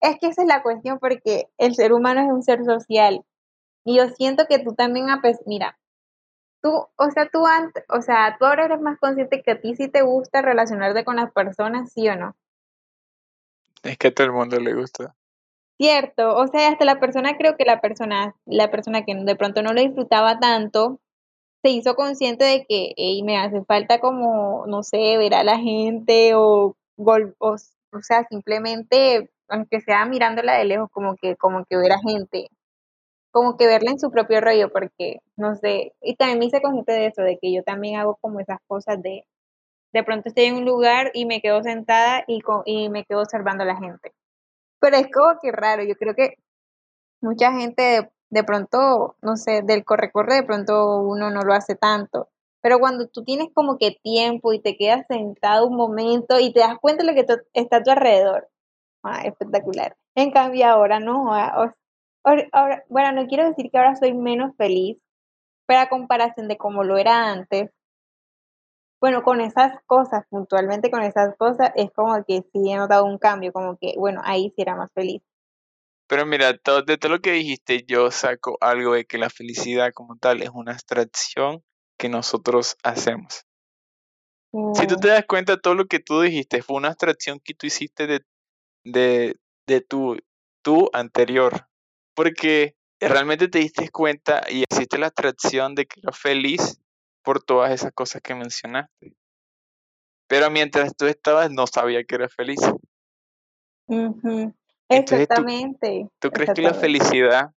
es 0.01 0.19
que 0.19 0.29
esa 0.29 0.43
es 0.43 0.49
la 0.49 0.63
cuestión 0.63 0.99
porque 0.99 1.49
el 1.59 1.75
ser 1.75 1.93
humano 1.93 2.21
es 2.21 2.29
un 2.29 2.43
ser 2.43 2.65
social 2.65 3.25
y 3.85 3.97
yo 3.97 4.09
siento 4.09 4.47
que 4.47 4.59
tú 4.59 4.75
también, 4.75 5.07
mira, 5.47 5.79
tú, 6.63 6.71
o 6.97 7.11
sea, 7.11 7.29
tú 7.31 7.47
antes, 7.47 7.85
o 7.89 8.03
sea, 8.03 8.37
tú 8.39 8.45
ahora 8.45 8.67
eres 8.67 8.81
más 8.81 8.99
consciente 8.99 9.43
que 9.43 9.53
a 9.53 9.61
ti 9.61 9.75
sí 9.75 9.89
te 9.89 10.03
gusta 10.03 10.43
relacionarte 10.43 11.05
con 11.05 11.17
las 11.17 11.33
personas, 11.33 11.93
¿sí 11.93 12.09
o 12.09 12.17
no? 12.17 12.37
Es 13.83 13.97
que 13.97 14.09
a 14.09 14.15
todo 14.15 14.27
el 14.27 14.33
mundo 14.33 14.59
le 14.59 14.75
gusta. 14.75 15.15
Cierto, 15.79 16.37
o 16.37 16.47
sea, 16.49 16.71
hasta 16.71 16.85
la 16.85 16.99
persona, 16.99 17.37
creo 17.37 17.57
que 17.57 17.65
la 17.65 17.81
persona, 17.81 18.35
la 18.45 18.71
persona 18.71 19.05
que 19.05 19.15
de 19.15 19.37
pronto 19.37 19.63
no 19.63 19.73
lo 19.73 19.81
disfrutaba 19.81 20.41
tanto, 20.41 21.01
se 21.69 21.75
hizo 21.75 21.95
consciente 21.97 22.45
de 22.45 22.65
que 22.67 22.93
hey, 22.97 23.23
me 23.23 23.37
hace 23.39 23.63
falta 23.65 24.01
como, 24.01 24.65
no 24.67 24.83
sé, 24.83 25.19
ver 25.19 25.35
a 25.35 25.45
la 25.45 25.59
gente 25.59 26.35
o, 26.35 26.77
o, 26.97 27.17
o 27.41 28.01
sea, 28.03 28.25
simplemente, 28.31 29.31
aunque 29.49 29.81
sea 29.81 30.07
mirándola 30.07 30.55
de 30.57 30.65
lejos, 30.65 30.89
como 30.91 31.15
que, 31.17 31.37
como 31.37 31.65
que 31.67 31.77
ver 31.77 31.93
a 31.93 31.99
gente, 32.01 32.49
como 33.33 33.57
que 33.57 33.67
verla 33.67 33.93
en 33.93 34.01
su 34.01 34.11
propio 34.11 34.41
rollo, 34.41 34.71
porque, 34.73 35.21
no 35.37 35.57
sé, 35.57 35.95
y 36.03 36.17
también 36.17 36.39
me 36.41 36.47
hice 36.47 36.63
consciente 36.63 36.93
de 36.93 37.07
eso, 37.09 37.23
de 37.23 37.39
que 37.41 37.53
yo 37.55 37.63
también 37.65 37.99
hago 38.01 38.17
como 38.21 38.41
esas 38.41 38.59
cosas 38.69 39.03
de, 39.03 39.25
de 39.93 40.05
pronto 40.05 40.29
estoy 40.31 40.47
en 40.47 40.57
un 40.57 40.67
lugar 40.67 41.11
y 41.15 41.27
me 41.27 41.41
quedo 41.43 41.63
sentada 41.63 42.25
y, 42.29 42.43
y 42.67 42.91
me 42.91 43.05
quedo 43.05 43.23
observando 43.23 43.65
a 43.65 43.67
la 43.67 43.77
gente. 43.77 44.13
Pero 44.81 44.97
es 44.99 45.09
como 45.13 45.39
que 45.43 45.53
raro, 45.53 45.85
yo 45.85 45.97
creo 45.97 46.15
que 46.15 46.35
mucha 47.21 47.53
gente 47.53 48.11
de 48.31 48.45
pronto, 48.45 49.17
no 49.23 49.37
sé, 49.37 49.63
del 49.63 49.85
corre-corre 49.85 50.37
de 50.37 50.43
pronto 50.43 51.01
uno 51.01 51.31
no 51.31 51.43
lo 51.43 51.55
hace 51.55 51.75
tanto. 51.77 52.29
Pero 52.63 52.79
cuando 52.81 53.09
tú 53.09 53.25
tienes 53.25 53.49
como 53.55 53.79
que 53.79 53.93
tiempo 54.03 54.53
y 54.53 54.61
te 54.61 54.77
quedas 54.77 55.07
sentado 55.09 55.67
un 55.67 55.77
momento 55.77 56.39
y 56.41 56.53
te 56.53 56.61
das 56.61 56.79
cuenta 56.81 57.05
de 57.05 57.13
lo 57.13 57.15
que 57.15 57.27
está 57.55 57.77
a 57.79 57.83
tu 57.83 57.91
alrededor, 57.91 58.49
ah, 59.05 59.23
espectacular. 59.25 59.97
En 60.15 60.31
cambio 60.33 60.67
ahora 60.67 61.01
no, 61.01 61.33
ah, 61.35 61.73
ahora, 62.25 62.85
bueno, 62.89 63.13
no 63.13 63.27
quiero 63.29 63.49
decir 63.49 63.71
que 63.71 63.79
ahora 63.79 63.97
soy 63.97 64.15
menos 64.15 64.55
feliz, 64.57 64.99
pero 65.67 65.81
a 65.81 65.89
comparación 65.89 66.49
de 66.49 66.59
cómo 66.59 66.85
lo 66.85 66.99
era 66.99 67.31
antes, 67.31 67.71
bueno, 69.01 69.23
con 69.23 69.41
esas 69.41 69.81
cosas, 69.87 70.25
puntualmente 70.29 70.91
con 70.91 71.03
esas 71.03 71.37
cosas, 71.37 71.71
es 71.77 71.91
como 71.93 72.25
que 72.25 72.43
sí 72.53 72.71
he 72.73 72.77
notado 72.77 73.05
un 73.05 73.19
cambio, 73.19 73.53
como 73.53 73.77
que, 73.77 73.95
bueno, 73.97 74.21
ahí 74.25 74.53
sí 74.57 74.63
era 74.63 74.75
más 74.77 74.93
feliz. 74.93 75.23
Pero 76.09 76.25
mira, 76.25 76.57
todo, 76.57 76.83
de 76.83 76.97
todo 76.97 77.13
lo 77.13 77.21
que 77.21 77.33
dijiste, 77.33 77.85
yo 77.87 78.11
saco 78.11 78.57
algo 78.61 78.95
de 78.95 79.05
que 79.05 79.19
la 79.19 79.29
felicidad 79.29 79.93
como 79.93 80.17
tal 80.17 80.43
es 80.43 80.51
una 80.53 80.73
abstracción 80.73 81.63
que 81.99 82.09
nosotros 82.09 82.77
hacemos. 82.83 83.45
Si 84.75 84.87
tú 84.87 84.97
te 84.97 85.09
mm. 85.09 85.11
das 85.11 85.27
cuenta, 85.27 85.61
todo 85.61 85.75
lo 85.75 85.87
que 85.87 86.01
tú 86.01 86.23
dijiste 86.23 86.63
fue 86.63 86.77
una 86.77 86.89
abstracción 86.89 87.41
que 87.45 87.53
tú 87.53 87.67
hiciste 87.67 88.07
de, 88.07 88.25
de, 88.85 89.37
de 89.67 89.81
tu, 89.83 90.17
tu 90.63 90.89
anterior. 90.95 91.69
Porque 92.15 92.75
realmente 92.99 93.49
te 93.49 93.59
diste 93.59 93.91
cuenta 93.91 94.43
y 94.49 94.65
hiciste 94.71 94.97
la 94.97 95.09
abstracción 95.09 95.75
de 95.75 95.87
que 95.87 96.01
eras 96.01 96.19
feliz 96.19 96.81
por 97.23 97.43
todas 97.43 97.71
esas 97.71 97.93
cosas 97.93 98.23
que 98.23 98.35
mencionaste. 98.35 99.15
Pero 100.27 100.51
mientras 100.51 100.97
tú 100.97 101.07
estabas, 101.07 101.51
no 101.51 101.67
sabía 101.67 102.03
que 102.05 102.15
eras 102.15 102.35
feliz. 102.35 102.61
Exactamente. 104.89 106.09
¿tú, 106.19 106.31
crees 106.31 106.51
que 106.55 106.63
la 106.63 106.75
felicidad 106.75 107.51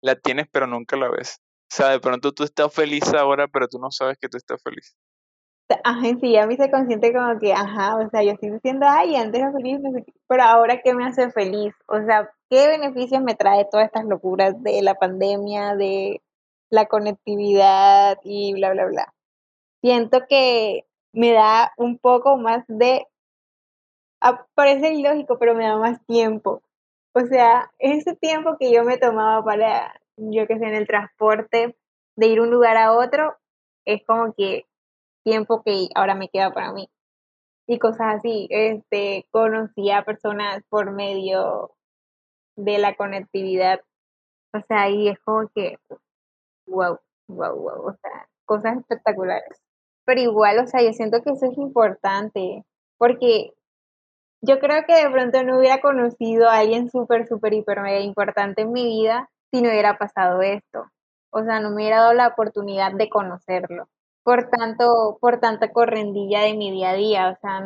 la 0.00 0.16
tienes 0.16 0.46
pero 0.50 0.66
nunca 0.66 0.96
la 0.96 1.08
ves? 1.08 1.40
O 1.72 1.74
sea, 1.74 1.88
de 1.88 2.00
pronto 2.00 2.32
tú 2.32 2.44
estás 2.44 2.72
feliz 2.72 3.12
ahora, 3.14 3.48
pero 3.48 3.68
tú 3.68 3.78
no 3.78 3.90
sabes 3.90 4.18
que 4.18 4.28
tú 4.28 4.36
estás 4.36 4.62
feliz. 4.62 4.94
Ajá, 5.84 6.08
sí, 6.20 6.36
a 6.36 6.46
mí 6.46 6.56
se 6.56 6.70
consciente 6.70 7.12
como 7.12 7.38
que, 7.40 7.52
ajá, 7.52 7.96
o 7.96 8.10
sea, 8.10 8.22
yo 8.22 8.32
estoy 8.32 8.50
diciendo, 8.50 8.86
ay, 8.88 9.16
antes 9.16 9.40
era 9.40 9.52
feliz, 9.52 9.80
pero 10.26 10.42
ahora 10.42 10.80
¿qué 10.82 10.94
me 10.94 11.06
hace 11.06 11.30
feliz? 11.30 11.72
O 11.86 11.98
sea, 12.04 12.30
¿qué 12.50 12.68
beneficios 12.68 13.22
me 13.22 13.34
trae 13.34 13.66
todas 13.70 13.86
estas 13.86 14.04
locuras 14.04 14.60
de 14.62 14.82
la 14.82 14.94
pandemia, 14.94 15.74
de 15.76 16.20
la 16.70 16.86
conectividad 16.86 18.18
y 18.24 18.52
bla, 18.54 18.72
bla, 18.72 18.86
bla? 18.86 19.14
Siento 19.80 20.26
que 20.28 20.84
me 21.12 21.32
da 21.32 21.72
un 21.76 21.98
poco 21.98 22.36
más 22.36 22.64
de, 22.68 23.06
ah, 24.20 24.46
parece 24.54 24.92
ilógico, 24.92 25.38
pero 25.38 25.54
me 25.54 25.64
da 25.64 25.76
más 25.76 26.04
tiempo. 26.06 26.62
O 27.14 27.20
sea, 27.26 27.70
ese 27.78 28.16
tiempo 28.16 28.56
que 28.58 28.72
yo 28.72 28.84
me 28.84 28.96
tomaba 28.96 29.44
para, 29.44 30.00
yo 30.16 30.46
que 30.46 30.58
sé, 30.58 30.64
en 30.64 30.74
el 30.74 30.86
transporte, 30.86 31.76
de 32.16 32.26
ir 32.26 32.40
un 32.40 32.50
lugar 32.50 32.76
a 32.76 32.92
otro, 32.92 33.36
es 33.84 34.02
como 34.06 34.32
que 34.34 34.66
tiempo 35.24 35.62
que 35.62 35.88
ahora 35.94 36.14
me 36.14 36.28
queda 36.28 36.52
para 36.52 36.72
mí. 36.72 36.88
Y 37.66 37.78
cosas 37.78 38.16
así. 38.16 38.48
Este, 38.50 39.26
conocí 39.30 39.90
a 39.90 40.04
personas 40.04 40.62
por 40.68 40.90
medio 40.92 41.72
de 42.56 42.78
la 42.78 42.94
conectividad. 42.96 43.80
O 44.54 44.60
sea, 44.66 44.82
ahí 44.82 45.08
es 45.08 45.18
como 45.20 45.48
que, 45.54 45.78
wow, 46.66 46.98
wow, 47.28 47.56
wow. 47.56 47.86
O 47.88 47.96
sea, 48.00 48.28
cosas 48.44 48.78
espectaculares. 48.78 49.60
Pero 50.04 50.20
igual, 50.20 50.58
o 50.58 50.66
sea, 50.66 50.82
yo 50.82 50.92
siento 50.92 51.22
que 51.22 51.30
eso 51.30 51.46
es 51.46 51.58
importante. 51.58 52.64
Porque 52.98 53.52
yo 54.42 54.58
creo 54.58 54.84
que 54.86 54.94
de 54.94 55.10
pronto 55.10 55.42
no 55.44 55.58
hubiera 55.58 55.80
conocido 55.80 56.48
a 56.50 56.58
alguien 56.58 56.90
súper, 56.90 57.28
súper, 57.28 57.54
hiper, 57.54 57.78
importante 58.02 58.62
en 58.62 58.72
mi 58.72 58.84
vida 58.84 59.30
si 59.52 59.62
no 59.62 59.70
hubiera 59.70 59.98
pasado 59.98 60.42
esto. 60.42 60.86
O 61.30 61.44
sea, 61.44 61.60
no 61.60 61.70
me 61.70 61.76
hubiera 61.76 61.98
dado 62.00 62.14
la 62.14 62.28
oportunidad 62.28 62.92
de 62.92 63.08
conocerlo. 63.08 63.88
Por 64.24 64.50
tanto, 64.50 65.18
por 65.20 65.40
tanta 65.40 65.72
correndilla 65.72 66.42
de 66.42 66.54
mi 66.54 66.70
día 66.72 66.90
a 66.90 66.94
día. 66.94 67.30
O 67.30 67.36
sea, 67.40 67.62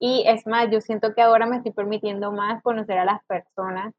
y 0.00 0.24
es 0.26 0.46
más, 0.46 0.70
yo 0.70 0.80
siento 0.80 1.14
que 1.14 1.22
ahora 1.22 1.46
me 1.46 1.58
estoy 1.58 1.72
permitiendo 1.72 2.32
más 2.32 2.62
conocer 2.62 2.98
a 2.98 3.04
las 3.04 3.24
personas 3.26 3.94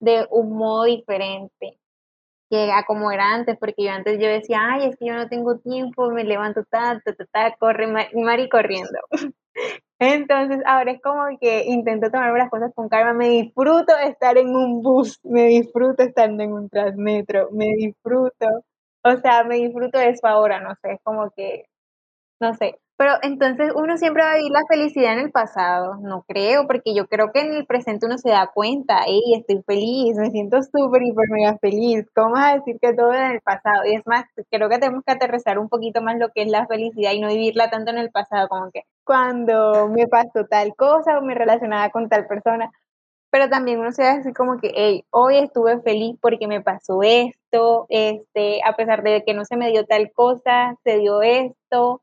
de 0.00 0.26
un 0.30 0.56
modo 0.56 0.84
diferente 0.84 1.78
que 2.50 2.70
a 2.72 2.84
como 2.84 3.10
era 3.12 3.34
antes, 3.34 3.56
porque 3.58 3.84
yo 3.84 3.90
antes 3.90 4.18
yo 4.20 4.28
decía, 4.28 4.60
ay, 4.62 4.88
es 4.88 4.96
que 4.96 5.06
yo 5.06 5.14
no 5.14 5.28
tengo 5.28 5.58
tiempo, 5.58 6.10
me 6.10 6.24
levanto, 6.24 6.64
ta, 6.70 7.00
ta, 7.04 7.14
ta, 7.32 7.56
corre, 7.58 7.86
Mari 8.14 8.48
corriendo. 8.48 8.98
Entonces, 9.98 10.62
ahora 10.66 10.92
es 10.92 11.00
como 11.02 11.24
que 11.40 11.64
intento 11.64 12.10
tomarme 12.10 12.38
las 12.38 12.50
cosas 12.50 12.72
con 12.74 12.88
calma, 12.88 13.14
me 13.14 13.28
disfruto 13.28 13.96
estar 13.96 14.36
en 14.38 14.54
un 14.54 14.82
bus, 14.82 15.18
me 15.24 15.46
disfruto 15.46 16.02
estando 16.02 16.42
en 16.42 16.52
un 16.52 16.68
transmetro, 16.68 17.48
me 17.52 17.66
disfruto, 17.76 18.46
o 19.02 19.16
sea, 19.16 19.44
me 19.44 19.56
disfruto 19.56 19.98
de 19.98 20.10
eso 20.10 20.26
ahora, 20.26 20.60
no 20.60 20.74
sé, 20.82 20.92
es 20.94 21.00
como 21.02 21.30
que, 21.30 21.64
no 22.40 22.54
sé, 22.54 22.78
pero 22.96 23.12
entonces 23.22 23.72
uno 23.74 23.96
siempre 23.98 24.22
va 24.22 24.32
a 24.32 24.36
vivir 24.36 24.50
la 24.50 24.64
felicidad 24.68 25.12
en 25.14 25.20
el 25.20 25.30
pasado, 25.30 25.96
no 26.00 26.24
creo, 26.26 26.66
porque 26.66 26.94
yo 26.94 27.06
creo 27.06 27.30
que 27.32 27.40
en 27.40 27.52
el 27.54 27.66
presente 27.66 28.06
uno 28.06 28.16
se 28.16 28.30
da 28.30 28.50
cuenta, 28.54 29.00
hey, 29.06 29.20
estoy 29.36 29.62
feliz, 29.66 30.16
me 30.16 30.30
siento 30.30 30.62
súper, 30.62 31.02
hiper, 31.02 31.28
mega 31.30 31.58
feliz, 31.58 32.06
¿cómo 32.14 32.32
vas 32.32 32.52
a 32.52 32.56
decir 32.56 32.78
que 32.80 32.94
todo 32.94 33.12
es 33.12 33.20
en 33.20 33.32
el 33.32 33.40
pasado? 33.42 33.84
Y 33.86 33.96
es 33.96 34.06
más, 34.06 34.24
creo 34.50 34.68
que 34.68 34.78
tenemos 34.78 35.04
que 35.04 35.12
aterrizar 35.12 35.58
un 35.58 35.68
poquito 35.68 36.00
más 36.00 36.16
lo 36.18 36.30
que 36.30 36.42
es 36.42 36.50
la 36.50 36.66
felicidad 36.66 37.12
y 37.12 37.20
no 37.20 37.28
vivirla 37.28 37.70
tanto 37.70 37.90
en 37.90 37.98
el 37.98 38.10
pasado, 38.10 38.48
como 38.48 38.70
que 38.70 38.82
cuando 39.04 39.88
me 39.88 40.06
pasó 40.08 40.46
tal 40.48 40.74
cosa 40.76 41.18
o 41.18 41.22
me 41.22 41.34
relacionaba 41.34 41.90
con 41.90 42.08
tal 42.08 42.26
persona, 42.26 42.70
pero 43.30 43.50
también 43.50 43.80
uno 43.80 43.92
se 43.92 44.02
va 44.02 44.12
a 44.12 44.32
como 44.34 44.58
que, 44.58 44.72
hey, 44.74 45.04
hoy 45.10 45.36
estuve 45.36 45.80
feliz 45.82 46.16
porque 46.22 46.48
me 46.48 46.62
pasó 46.62 47.02
esto, 47.02 47.86
este, 47.90 48.60
a 48.64 48.74
pesar 48.76 49.02
de 49.02 49.22
que 49.24 49.34
no 49.34 49.44
se 49.44 49.56
me 49.58 49.70
dio 49.70 49.84
tal 49.84 50.10
cosa, 50.12 50.76
se 50.84 50.98
dio 50.98 51.20
esto, 51.22 52.00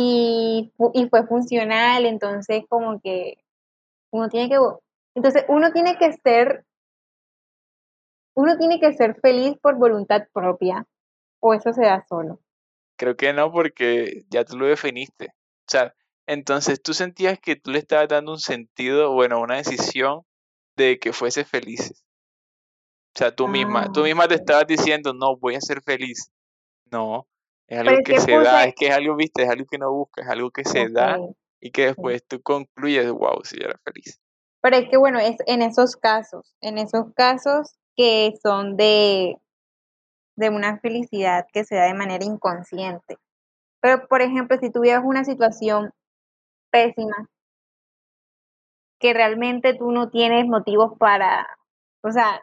y, 0.00 0.72
y 0.94 1.08
fue 1.08 1.26
funcional, 1.26 2.06
entonces 2.06 2.62
como 2.68 3.00
que 3.00 3.38
uno 4.12 4.28
tiene 4.28 4.48
que, 4.48 4.56
entonces 5.16 5.44
uno 5.48 5.72
tiene 5.72 5.98
que 5.98 6.12
ser, 6.12 6.64
uno 8.36 8.56
tiene 8.56 8.78
que 8.78 8.92
ser 8.92 9.18
feliz 9.20 9.56
por 9.60 9.76
voluntad 9.76 10.28
propia, 10.32 10.86
o 11.40 11.52
eso 11.52 11.72
se 11.72 11.82
da 11.82 12.06
solo. 12.08 12.38
Creo 12.96 13.16
que 13.16 13.32
no, 13.32 13.50
porque 13.50 14.22
ya 14.30 14.44
tú 14.44 14.56
lo 14.56 14.66
definiste. 14.66 15.26
O 15.32 15.70
sea, 15.70 15.92
entonces 16.28 16.80
tú 16.80 16.94
sentías 16.94 17.40
que 17.40 17.56
tú 17.56 17.72
le 17.72 17.80
estabas 17.80 18.06
dando 18.06 18.30
un 18.30 18.38
sentido, 18.38 19.12
bueno, 19.12 19.40
una 19.40 19.56
decisión 19.56 20.22
de 20.76 21.00
que 21.00 21.12
fuese 21.12 21.44
felices. 21.44 22.04
O 23.16 23.18
sea, 23.18 23.34
tú 23.34 23.48
misma, 23.48 23.90
tú 23.90 24.02
Ah, 24.02 24.04
misma 24.04 24.28
te 24.28 24.36
estabas 24.36 24.68
diciendo, 24.68 25.12
no, 25.12 25.36
voy 25.36 25.56
a 25.56 25.60
ser 25.60 25.82
feliz. 25.82 26.30
No, 26.88 27.26
es 27.68 27.78
algo 27.78 27.92
es 27.92 27.98
que 27.98 28.14
que 28.14 28.20
se 28.20 28.32
da, 28.32 28.64
es 28.64 28.74
que 28.74 28.88
es 28.88 28.94
algo, 28.94 29.14
viste, 29.14 29.42
es 29.42 29.50
algo 29.50 29.66
que 29.70 29.78
no 29.78 29.92
buscas, 29.92 30.24
es 30.24 30.30
algo 30.30 30.50
que 30.50 30.64
se 30.64 30.88
da 30.88 31.18
y 31.60 31.70
que 31.70 31.86
después 31.86 32.26
tú 32.26 32.40
concluyes, 32.42 33.10
wow, 33.10 33.40
sí, 33.44 33.58
era 33.60 33.78
feliz. 33.84 34.20
Pero 34.62 34.76
es 34.76 34.88
que 34.88 34.96
bueno, 34.96 35.18
es 35.20 35.36
en 35.46 35.62
esos 35.62 35.96
casos, 35.96 36.56
en 36.62 36.78
esos 36.78 37.12
casos 37.14 37.76
que 37.94 38.32
son 38.42 38.76
de, 38.76 39.36
de 40.36 40.48
una 40.48 40.78
felicidad 40.80 41.46
que 41.52 41.64
se 41.64 41.76
da 41.76 41.84
de 41.84 41.94
manera 41.94 42.24
inconsciente. 42.24 43.18
Pero 43.80 44.08
por 44.08 44.22
ejemplo, 44.22 44.56
si 44.58 44.70
tuvieras 44.70 45.02
una 45.04 45.24
situación 45.24 45.92
pésima 46.70 47.28
que 48.98 49.12
realmente 49.12 49.74
tú 49.74 49.92
no 49.92 50.10
tienes 50.10 50.46
motivos 50.46 50.96
para, 50.98 51.46
o 52.02 52.10
sea, 52.10 52.42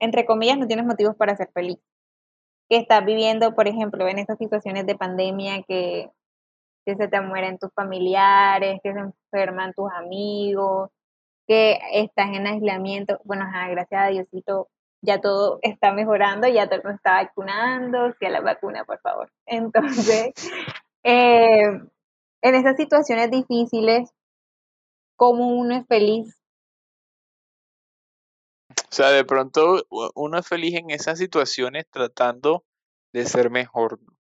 entre 0.00 0.24
comillas, 0.24 0.58
no 0.58 0.66
tienes 0.66 0.86
motivos 0.86 1.16
para 1.16 1.36
ser 1.36 1.50
feliz. 1.52 1.78
Que 2.68 2.76
estás 2.76 3.04
viviendo, 3.04 3.54
por 3.54 3.68
ejemplo, 3.68 4.06
en 4.08 4.18
estas 4.18 4.38
situaciones 4.38 4.86
de 4.86 4.96
pandemia 4.96 5.62
que, 5.62 6.10
se 6.84 7.08
te 7.08 7.20
mueren 7.20 7.58
tus 7.58 7.70
familiares, 7.74 8.80
que 8.82 8.94
se 8.94 8.98
enferman 8.98 9.74
tus 9.74 9.90
amigos, 9.92 10.90
que 11.46 11.78
estás 11.92 12.28
en 12.34 12.46
aislamiento. 12.46 13.20
Bueno, 13.24 13.44
ajá, 13.44 13.68
gracias 13.68 14.00
a 14.00 14.06
Diosito, 14.08 14.68
ya 15.02 15.20
todo 15.20 15.58
está 15.62 15.92
mejorando, 15.92 16.48
ya 16.48 16.68
todo 16.68 16.90
está 16.90 17.22
vacunando, 17.22 18.12
si 18.18 18.26
a 18.26 18.30
la 18.30 18.40
vacuna, 18.40 18.84
por 18.84 19.00
favor. 19.00 19.30
Entonces, 19.46 20.32
eh, 21.02 21.62
en 22.42 22.54
esas 22.54 22.76
situaciones 22.76 23.30
difíciles, 23.30 24.10
¿cómo 25.16 25.48
uno 25.48 25.76
es 25.76 25.86
feliz? 25.86 26.38
O 28.90 28.94
sea, 28.94 29.10
de 29.10 29.24
pronto 29.24 29.84
uno 30.14 30.38
es 30.38 30.46
feliz 30.46 30.74
en 30.74 30.90
esas 30.90 31.18
situaciones 31.18 31.86
tratando 31.90 32.64
de 33.12 33.26
ser 33.26 33.50
mejor. 33.50 34.00
¿no? 34.00 34.16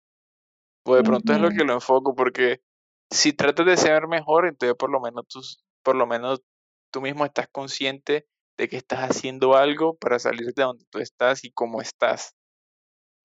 O 0.85 0.95
de 0.95 1.03
pronto 1.03 1.33
es 1.33 1.39
lo 1.39 1.49
que 1.49 1.63
lo 1.63 1.73
enfoco, 1.73 2.15
porque 2.15 2.61
si 3.09 3.33
tratas 3.33 3.65
de 3.65 3.77
ser 3.77 4.07
mejor, 4.07 4.47
entonces 4.47 4.75
por 4.77 4.89
lo 4.89 4.99
menos 4.99 5.25
tú, 5.27 5.41
por 5.83 5.95
lo 5.95 6.07
menos 6.07 6.41
tú 6.91 7.01
mismo 7.01 7.25
estás 7.25 7.47
consciente 7.49 8.27
de 8.57 8.67
que 8.67 8.77
estás 8.77 8.99
haciendo 8.99 9.55
algo 9.55 9.97
para 9.97 10.19
salir 10.19 10.53
de 10.53 10.63
donde 10.63 10.85
tú 10.89 10.99
estás 10.99 11.43
y 11.43 11.51
cómo 11.51 11.81
estás. 11.81 12.35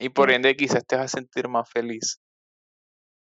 Y 0.00 0.10
por 0.10 0.28
sí, 0.28 0.36
ende 0.36 0.56
quizás 0.56 0.86
te 0.86 0.96
vas 0.96 1.06
a 1.06 1.18
sentir 1.18 1.48
más 1.48 1.68
feliz. 1.70 2.20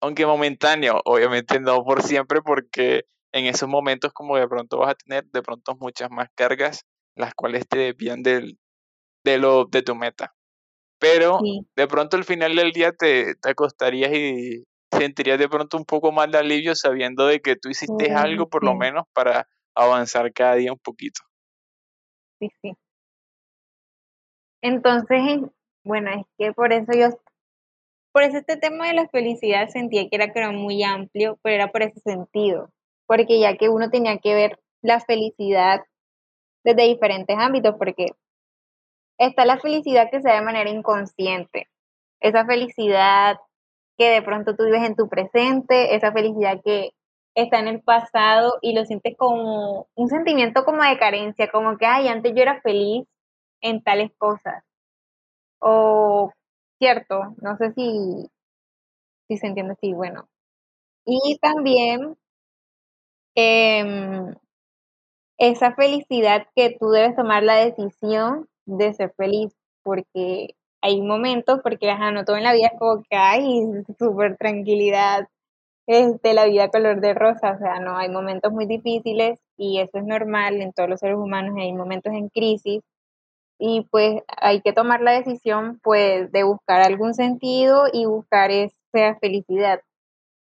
Aunque 0.01 0.25
momentáneo, 0.25 1.01
obviamente 1.05 1.60
no 1.60 1.84
por 1.84 2.03
siempre, 2.03 2.41
porque 2.41 3.05
en 3.34 3.45
esos 3.45 3.67
momentos 3.67 4.13
como 4.13 4.38
de 4.38 4.48
pronto 4.48 4.77
vas 4.77 4.91
a 4.91 4.95
tener 4.95 5.25
de 5.31 5.41
pronto 5.41 5.75
muchas 5.75 6.10
más 6.12 6.29
cargas, 6.36 6.86
las 7.15 7.34
cuales 7.36 7.67
te 7.67 7.77
desvían 7.79 8.24
del, 8.24 8.60
de, 9.24 9.38
lo, 9.39 9.65
de 9.65 9.84
tu 9.84 9.95
meta. 9.95 10.36
Pero 11.00 11.39
sí, 11.41 11.65
de 11.75 11.88
pronto 11.88 12.17
al 12.17 12.24
final 12.25 12.55
del 12.55 12.72
día 12.72 12.91
te, 12.93 13.36
te 13.36 13.50
acostarías 13.50 14.13
y 14.13 14.65
sentirías 14.91 15.39
de 15.39 15.50
pronto 15.50 15.77
un 15.77 15.86
poco 15.86 16.12
más 16.12 16.31
de 16.31 16.38
alivio 16.39 16.75
sabiendo 16.75 17.27
de 17.27 17.41
que 17.41 17.55
tú 17.55 17.69
hiciste 17.69 18.13
algo 18.13 18.50
por 18.50 18.63
lo 18.63 18.75
menos 18.75 19.05
para 19.13 19.48
avanzar 19.75 20.31
cada 20.34 20.55
día 20.55 20.74
un 20.74 20.79
poquito. 20.79 21.22
sí, 22.39 22.50
sí. 22.62 22.74
Entonces, 24.62 25.17
en- 25.29 25.51
bueno, 25.84 26.10
es 26.12 26.25
que 26.38 26.51
por 26.53 26.74
eso 26.74 26.91
yo, 26.93 27.10
por 28.12 28.24
eso 28.24 28.38
este 28.38 28.57
tema 28.57 28.88
de 28.88 28.93
la 28.93 29.07
felicidad 29.10 29.67
sentía 29.69 30.03
que 30.10 30.15
era, 30.15 30.31
que 30.31 30.39
era 30.39 30.51
muy 30.51 30.84
amplio, 30.84 31.39
pero 31.43 31.55
era 31.55 31.72
por 31.72 31.84
ese 31.84 32.00
sentido, 32.00 32.72
porque 33.07 33.39
ya 33.39 33.57
que 33.57 33.69
uno 33.69 33.89
tenía 33.89 34.17
que 34.19 34.34
ver 34.34 34.60
la 34.81 35.00
felicidad 35.00 35.81
desde 36.65 36.84
diferentes 36.88 37.38
ámbitos, 37.39 37.75
porque 37.77 38.07
está 39.19 39.45
la 39.45 39.60
felicidad 39.60 40.10
que 40.12 40.22
se 40.22 40.27
da 40.27 40.36
de 40.36 40.41
manera 40.41 40.69
inconsciente, 40.69 41.70
esa 42.22 42.46
felicidad 42.46 43.37
que 43.98 44.09
de 44.09 44.22
pronto 44.22 44.55
tú 44.55 44.66
vives 44.66 44.83
en 44.83 44.96
tu 44.96 45.07
presente, 45.07 45.96
esa 45.96 46.11
felicidad 46.11 46.61
que 46.63 46.92
está 47.35 47.59
en 47.59 47.68
el 47.68 47.81
pasado 47.81 48.55
y 48.61 48.74
lo 48.74 48.85
sientes 48.85 49.16
como 49.18 49.87
un 49.96 50.09
sentimiento 50.09 50.66
como 50.66 50.83
de 50.83 50.98
carencia, 50.98 51.51
como 51.51 51.77
que, 51.77 51.85
ay, 51.85 52.07
antes 52.09 52.33
yo 52.35 52.42
era 52.42 52.61
feliz 52.61 53.05
en 53.61 53.83
tales 53.83 54.11
cosas. 54.18 54.63
O, 55.61 56.31
cierto, 56.79 57.35
no 57.42 57.57
sé 57.57 57.74
si, 57.74 58.29
si 59.27 59.37
se 59.37 59.48
entiende 59.48 59.74
así, 59.74 59.94
bueno. 59.94 60.27
Y 61.05 61.37
también 61.42 62.18
em, 63.35 64.33
esa 65.37 65.74
felicidad 65.75 66.48
que 66.55 66.75
tú 66.79 66.89
debes 66.89 67.15
tomar 67.15 67.43
la 67.43 67.55
decisión 67.55 68.48
de 68.65 68.93
ser 68.93 69.13
feliz, 69.17 69.53
porque 69.83 70.55
hay 70.81 71.01
momentos, 71.01 71.61
porque 71.63 71.89
ajá, 71.89 72.11
no 72.11 72.25
todo 72.25 72.37
en 72.37 72.43
la 72.43 72.53
vida 72.53 72.69
es 72.74 72.79
como 72.79 73.03
que 73.03 73.17
hay 73.17 73.63
súper 74.00 74.37
tranquilidad, 74.37 75.27
este, 75.87 76.33
la 76.33 76.45
vida 76.45 76.69
color 76.69 77.01
de 77.01 77.13
rosa, 77.13 77.51
o 77.53 77.59
sea, 77.59 77.79
no, 77.79 77.98
hay 77.98 78.09
momentos 78.09 78.51
muy 78.51 78.65
difíciles 78.65 79.39
y 79.57 79.79
eso 79.79 80.00
es 80.00 80.05
normal 80.05 80.61
en 80.61 80.74
todos 80.74 80.89
los 80.89 81.00
seres 81.00 81.17
humanos, 81.17 81.55
hay 81.59 81.74
momentos 81.74 82.13
en 82.13 82.29
crisis 82.29 82.81
y 83.59 83.87
pues 83.91 84.21
hay 84.27 84.61
que 84.61 84.74
tomar 84.74 85.01
la 85.01 85.13
decisión 85.13 85.79
pues 85.83 86.31
de 86.31 86.43
buscar 86.43 86.81
algún 86.81 87.13
sentido 87.13 87.85
y 87.91 88.05
buscar 88.05 88.51
esa 88.51 89.15
felicidad. 89.21 89.81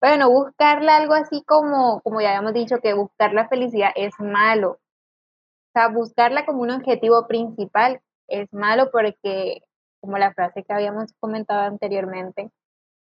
Bueno, 0.02 0.30
buscarla 0.30 0.96
algo 0.96 1.14
así 1.14 1.44
como, 1.46 2.00
como 2.02 2.22
ya 2.22 2.30
habíamos 2.30 2.54
dicho, 2.54 2.80
que 2.80 2.94
buscar 2.94 3.34
la 3.34 3.50
felicidad 3.50 3.92
es 3.96 4.14
malo. 4.20 4.72
O 4.72 5.72
sea, 5.74 5.90
buscarla 5.90 6.46
como 6.46 6.62
un 6.62 6.72
objetivo 6.72 7.28
principal 7.28 8.02
es 8.28 8.52
malo 8.54 8.92
porque, 8.92 9.62
como 10.02 10.18
la 10.18 10.34
frase 10.34 10.64
que 10.64 10.74
habíamos 10.74 11.14
comentado 11.20 11.62
anteriormente, 11.62 12.50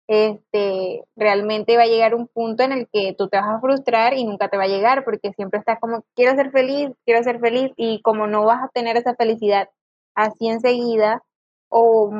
este, 0.09 1.05
realmente 1.16 1.77
va 1.77 1.85
a 1.85 1.87
llegar 1.87 2.14
un 2.14 2.29
punto 2.29 2.62
en 2.64 2.72
el 2.72 2.88
que 2.92 3.14
tú 3.18 3.29
te 3.29 3.38
vas 3.38 3.49
a 3.49 3.61
frustrar 3.61 4.14
y 4.14 4.25
nunca 4.25 4.49
te 4.49 4.57
va 4.59 4.64
a 4.64 4.68
llegar 4.68 5.05
porque 5.05 5.33
siempre 5.33 5.61
estás 5.61 5.81
como, 5.81 6.05
quiero 6.16 6.37
ser 6.37 6.51
feliz, 6.53 6.90
quiero 7.07 7.22
ser 7.25 7.40
feliz 7.40 7.72
y 7.77 8.03
como 8.03 8.27
no 8.29 8.44
vas 8.44 8.62
a 8.64 8.68
tener 8.68 8.96
esa 8.96 9.14
felicidad 9.16 9.68
así 10.14 10.49
enseguida 10.49 11.22
o 11.70 12.11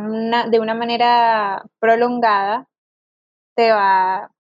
de 0.51 0.61
una 0.61 0.75
manera 0.75 1.65
prolongada, 1.81 2.67
te, 3.57 3.73
va, 3.73 4.31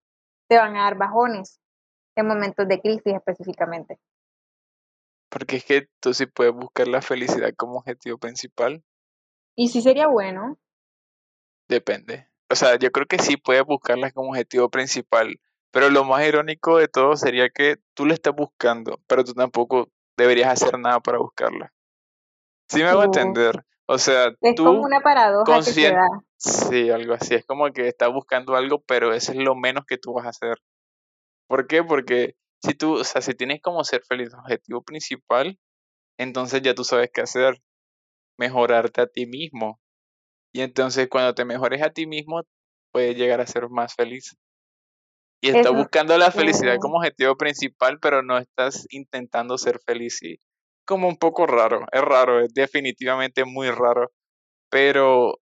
te 0.48 0.56
van 0.56 0.76
a 0.76 0.84
dar 0.84 0.96
bajones 0.96 1.60
en 2.16 2.26
momentos 2.26 2.66
de 2.68 2.80
crisis 2.80 3.14
específicamente. 3.14 3.98
Porque 5.28 5.56
es 5.56 5.64
que 5.64 5.88
tú 6.00 6.14
sí 6.14 6.26
puedes 6.26 6.54
buscar 6.54 6.88
la 6.88 7.02
felicidad 7.02 7.52
como 7.56 7.78
objetivo 7.78 8.18
principal, 8.18 8.82
Y 9.56 9.68
sí 9.68 9.82
sería 9.82 10.06
bueno, 10.06 10.58
depende. 11.68 12.28
O 12.48 12.54
sea, 12.54 12.78
yo 12.78 12.92
creo 12.92 13.06
que 13.06 13.18
sí 13.18 13.36
puedes 13.36 13.64
buscarla 13.64 14.10
como 14.12 14.30
objetivo 14.30 14.70
principal, 14.70 15.40
pero 15.72 15.90
lo 15.90 16.04
más 16.04 16.26
irónico 16.26 16.78
de 16.78 16.88
todo 16.88 17.16
sería 17.16 17.50
que 17.50 17.76
tú 17.94 18.06
la 18.06 18.14
estás 18.14 18.34
buscando, 18.34 19.00
pero 19.06 19.24
tú 19.24 19.34
tampoco 19.34 19.90
deberías 20.16 20.50
hacer 20.50 20.78
nada 20.78 21.00
para 21.00 21.18
buscarla. 21.18 21.72
Sí 22.68 22.78
me 22.78 22.84
hago 22.88 23.10
tú- 23.10 23.18
entender. 23.18 23.64
O 23.88 23.98
sea, 23.98 24.32
es 24.40 24.56
como 24.56 24.82
una 24.82 25.00
paradoja 25.00 25.44
que 25.44 25.62
se 25.62 25.70
consciente, 25.72 25.96
da. 25.96 26.24
sí, 26.36 26.90
algo 26.90 27.14
así. 27.14 27.34
Es 27.34 27.46
como 27.46 27.70
que 27.72 27.88
estás 27.88 28.12
buscando 28.12 28.56
algo, 28.56 28.82
pero 28.82 29.12
eso 29.12 29.32
es 29.32 29.38
lo 29.38 29.54
menos 29.54 29.84
que 29.86 29.98
tú 29.98 30.12
vas 30.14 30.26
a 30.26 30.30
hacer. 30.30 30.58
¿Por 31.48 31.66
qué? 31.68 31.84
Porque 31.84 32.34
si 32.62 32.74
tú, 32.74 32.94
o 32.94 33.04
sea, 33.04 33.22
si 33.22 33.34
tienes 33.34 33.60
como 33.62 33.84
ser 33.84 34.02
feliz 34.04 34.34
objetivo 34.34 34.82
principal, 34.82 35.58
entonces 36.18 36.62
ya 36.62 36.74
tú 36.74 36.84
sabes 36.84 37.10
qué 37.12 37.20
hacer, 37.20 37.62
mejorarte 38.38 39.02
a 39.02 39.06
ti 39.06 39.26
mismo. 39.26 39.80
Y 40.52 40.62
entonces 40.62 41.08
cuando 41.08 41.34
te 41.34 41.44
mejores 41.44 41.82
a 41.82 41.90
ti 41.90 42.06
mismo, 42.06 42.42
puedes 42.92 43.16
llegar 43.16 43.40
a 43.40 43.46
ser 43.46 43.68
más 43.68 43.94
feliz. 43.94 44.36
Y 45.42 45.48
estás 45.50 45.72
Es, 45.72 45.78
buscando 45.78 46.16
la 46.18 46.30
felicidad 46.32 46.76
como 46.80 46.96
objetivo 46.96 47.36
principal, 47.36 47.98
pero 48.00 48.22
no 48.22 48.38
estás 48.38 48.86
intentando 48.90 49.58
ser 49.58 49.78
feliz. 49.84 50.22
Y 50.22 50.40
como 50.86 51.08
un 51.08 51.16
poco 51.16 51.46
raro, 51.46 51.84
es 51.92 52.00
raro, 52.00 52.40
es 52.40 52.54
definitivamente 52.54 53.44
muy 53.44 53.70
raro, 53.70 54.10
pero 54.70 55.38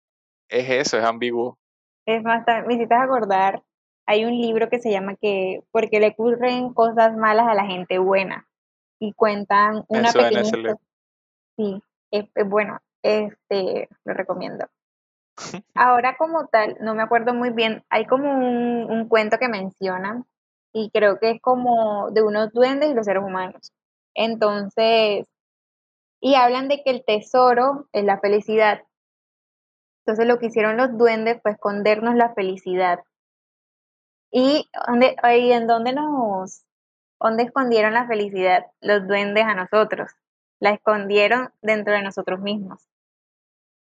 es 0.49 0.69
eso, 0.69 0.97
es 0.97 1.04
ambiguo. 1.04 1.58
Es 2.06 2.21
más, 2.23 2.45
me 2.67 2.75
hiciste 2.75 2.93
acordar, 2.93 3.63
hay 4.06 4.25
un 4.25 4.39
libro 4.39 4.69
que 4.69 4.80
se 4.80 4.91
llama 4.91 5.15
que 5.15 5.63
¿Por 5.71 5.89
qué 5.89 5.99
le 5.99 6.10
ocurren 6.10 6.73
cosas 6.73 7.15
malas 7.15 7.47
a 7.47 7.54
la 7.54 7.65
gente 7.65 7.99
buena? 7.99 8.47
Y 8.99 9.13
cuentan 9.13 9.86
una 9.88 10.12
suena 10.12 10.41
pequeña. 10.41 10.75
Sí, 11.56 11.82
es, 12.12 12.25
es 12.36 12.49
bueno, 12.49 12.80
este, 13.02 13.88
lo 14.04 14.13
recomiendo. 14.13 14.67
Ahora 15.73 16.17
como 16.17 16.47
tal, 16.47 16.78
no 16.82 16.95
me 16.95 17.04
acuerdo 17.04 17.34
muy 17.34 17.52
bien, 17.52 17.84
hay 17.89 18.06
como 18.06 18.32
un, 18.32 18.91
un 18.91 19.08
cuento 19.08 19.38
que 19.38 19.47
mencionan 19.47 20.25
y 20.73 20.89
creo 20.91 21.19
que 21.19 21.32
es 21.32 21.41
como 21.41 22.12
de 22.12 22.21
unos 22.21 22.52
duendes 22.52 22.91
y 22.91 22.93
los 22.93 23.06
seres 23.06 23.23
humanos. 23.23 23.71
Entonces, 24.19 25.25
y 26.19 26.36
hablan 26.36 26.67
de 26.67 26.84
que 26.84 26.89
el 26.89 27.05
tesoro 27.05 27.88
es 27.93 28.03
la 28.03 28.19
felicidad. 28.19 28.84
Entonces 30.05 30.27
lo 30.27 30.39
que 30.39 30.47
hicieron 30.47 30.75
los 30.75 30.97
duendes 30.97 31.41
fue 31.41 31.51
escondernos 31.51 32.15
la 32.15 32.34
felicidad. 32.34 32.99
¿Y 34.29 34.69
dónde, 34.88 35.15
en 35.23 35.67
dónde 35.67 35.93
nos, 35.93 36.65
dónde 37.21 37.43
escondieron 37.43 37.93
la 37.93 38.08
felicidad 38.08 38.65
los 38.82 39.08
duendes 39.08 39.45
a 39.45 39.55
nosotros? 39.55 40.12
la 40.60 40.71
escondieron 40.71 41.51
dentro 41.62 41.93
de 41.93 42.03
nosotros 42.03 42.41
mismos. 42.41 42.86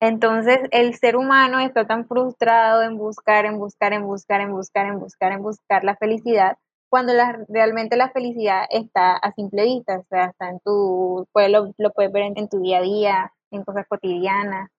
Entonces 0.00 0.58
el 0.70 0.94
ser 0.94 1.16
humano 1.16 1.60
está 1.60 1.86
tan 1.86 2.08
frustrado 2.08 2.82
en 2.82 2.96
buscar, 2.96 3.44
en 3.44 3.58
buscar, 3.58 3.92
en 3.92 4.06
buscar, 4.06 4.40
en 4.40 4.52
buscar, 4.52 4.86
en 4.86 4.98
buscar, 4.98 5.32
en 5.32 5.42
buscar 5.42 5.84
la 5.84 5.96
felicidad, 5.96 6.56
cuando 6.92 7.14
realmente 7.48 7.96
la 7.96 8.10
felicidad 8.10 8.66
está 8.68 9.16
a 9.16 9.32
simple 9.32 9.64
vista, 9.64 10.00
o 10.00 10.04
sea, 10.10 10.26
está 10.26 10.50
en 10.50 10.60
tu, 10.60 11.26
pueblo, 11.32 11.72
lo 11.78 11.90
puedes 11.92 12.12
ver 12.12 12.24
en, 12.36 12.48
tu 12.50 12.60
día 12.60 12.78
a 12.78 12.82
día, 12.82 13.32
en 13.50 13.64
cosas 13.64 13.86
cotidianas. 13.88 14.70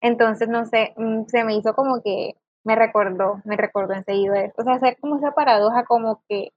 Entonces, 0.00 0.48
no 0.48 0.64
sé, 0.64 0.94
mm, 0.96 1.24
se 1.26 1.44
me 1.44 1.54
hizo 1.54 1.74
como 1.74 2.00
que 2.02 2.36
me 2.64 2.76
recordó, 2.76 3.42
me 3.44 3.58
recordó 3.58 3.92
enseguida 3.92 4.40
esto. 4.40 4.62
O 4.62 4.64
sea, 4.64 4.76
hacer 4.76 4.96
como 5.00 5.18
esa 5.18 5.32
paradoja 5.32 5.84
como 5.84 6.22
que 6.30 6.54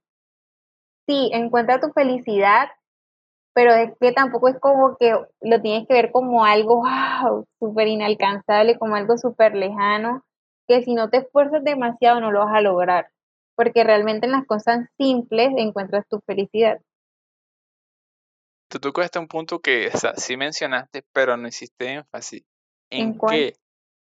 sí, 1.06 1.32
encuentra 1.34 1.82
tu 1.82 1.90
felicidad, 1.92 2.70
pero 3.54 3.74
es 3.74 3.92
que 4.00 4.14
tampoco 4.14 4.48
es 4.48 4.58
como 4.62 4.96
que 4.96 5.20
lo 5.42 5.62
tienes 5.62 5.86
que 5.86 5.96
ver 5.96 6.12
como 6.14 6.46
algo 6.46 6.78
wow, 6.78 7.46
súper 7.60 7.90
inalcanzable, 7.90 8.80
como 8.80 8.96
algo 8.96 9.18
súper 9.18 9.54
lejano, 9.54 10.24
que 10.66 10.82
si 10.84 10.94
no 10.96 11.10
te 11.10 11.18
esfuerzas 11.18 11.62
demasiado 11.66 12.22
no 12.22 12.32
lo 12.32 12.40
vas 12.46 12.56
a 12.56 12.62
lograr, 12.62 13.10
porque 13.56 13.84
realmente 13.84 14.26
en 14.26 14.34
las 14.34 14.46
cosas 14.46 14.88
simples 14.98 15.50
encuentras 15.58 16.08
tu 16.08 16.20
felicidad. 16.26 16.80
Tú 18.70 18.80
tocaste 18.80 19.20
un 19.20 19.28
punto 19.28 19.60
que 19.60 19.90
o 19.94 19.98
sea, 19.98 20.16
sí 20.16 20.38
mencionaste, 20.38 21.04
pero 21.14 21.38
no 21.38 21.48
hiciste 21.48 21.94
énfasis. 21.94 22.44
¿En, 22.90 23.02
¿En 23.02 23.14
cuál? 23.18 23.36
qué? 23.36 23.56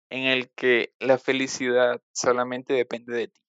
En 0.10 0.24
el 0.26 0.52
que 0.52 0.94
la 1.00 1.18
felicidad 1.18 2.02
solamente 2.12 2.74
depende 2.74 3.16
de 3.16 3.28
ti. 3.28 3.42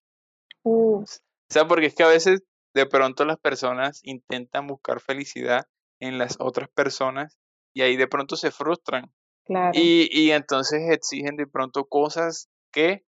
Uh, 0.63 1.01
O 1.01 1.05
sea, 1.49 1.67
porque 1.67 1.87
es 1.87 1.95
que 1.95 2.03
a 2.03 2.07
veces 2.07 2.43
de 2.73 2.85
pronto 2.85 3.23
las 3.23 3.37
personas 3.37 4.01
intentan 4.03 4.67
buscar 4.67 4.99
felicidad 4.99 5.65
en 5.99 6.17
las 6.17 6.35
otras 6.39 6.69
personas 6.69 7.37
y 7.73 7.81
ahí 7.81 7.95
de 7.95 8.07
pronto 8.07 8.35
se 8.35 8.51
frustran 8.51 9.13
claro. 9.45 9.71
y, 9.73 10.09
y 10.11 10.31
entonces 10.31 10.81
exigen 10.89 11.37
de 11.37 11.47
pronto 11.47 11.85
cosas 11.85 12.49
que 12.71 13.05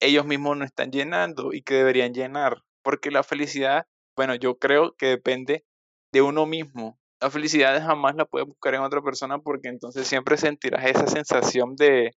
ellos 0.00 0.26
mismos 0.26 0.56
no 0.56 0.64
están 0.64 0.90
llenando 0.90 1.52
y 1.52 1.62
que 1.62 1.74
deberían 1.74 2.12
llenar. 2.12 2.62
Porque 2.82 3.10
la 3.10 3.22
felicidad, 3.22 3.86
bueno, 4.16 4.34
yo 4.34 4.58
creo 4.58 4.94
que 4.96 5.06
depende 5.06 5.64
de 6.12 6.22
uno 6.22 6.46
mismo. 6.46 6.98
La 7.20 7.30
felicidad 7.30 7.82
jamás 7.84 8.14
la 8.14 8.26
puedes 8.26 8.46
buscar 8.46 8.74
en 8.74 8.82
otra 8.82 9.02
persona 9.02 9.38
porque 9.38 9.68
entonces 9.68 10.06
siempre 10.06 10.36
sentirás 10.36 10.84
esa 10.84 11.06
sensación 11.06 11.74
de, 11.76 12.12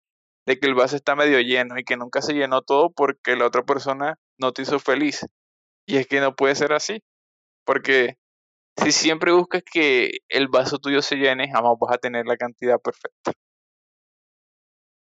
de 0.47 0.59
que 0.59 0.67
el 0.67 0.75
vaso 0.75 0.97
está 0.97 1.15
medio 1.15 1.41
lleno 1.41 1.79
y 1.79 1.85
que 1.85 1.97
nunca 1.97 2.23
se 2.23 2.33
llenó 2.33 2.62
todo 2.62 2.91
porque 2.91 3.37
la 3.37 3.47
otra 3.47 3.62
persona 3.65 4.19
no 4.39 4.53
te 4.53 4.62
hizo 4.62 4.79
feliz. 4.79 5.27
Y 5.87 5.99
es 5.99 6.07
que 6.07 6.21
no 6.21 6.35
puede 6.35 6.55
ser 6.55 6.73
así. 6.73 7.03
Porque 7.65 8.17
si 8.77 8.93
siempre 8.93 9.33
buscas 9.33 9.62
que 9.62 10.11
el 10.29 10.49
vaso 10.49 10.79
tuyo 10.79 11.03
se 11.03 11.17
llene, 11.17 11.51
jamás 11.51 11.75
vas 11.81 11.95
a 11.95 11.99
tener 11.99 12.27
la 12.27 12.37
cantidad 12.37 12.79
perfecta. 12.81 13.33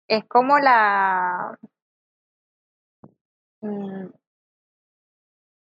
Es 0.08 0.24
como 0.28 0.58
la... 0.58 1.58
mm, 3.62 4.10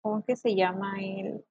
¿Cómo 0.01 0.23
que 0.23 0.35
se 0.35 0.55
llama 0.55 0.97
el? 1.01 1.43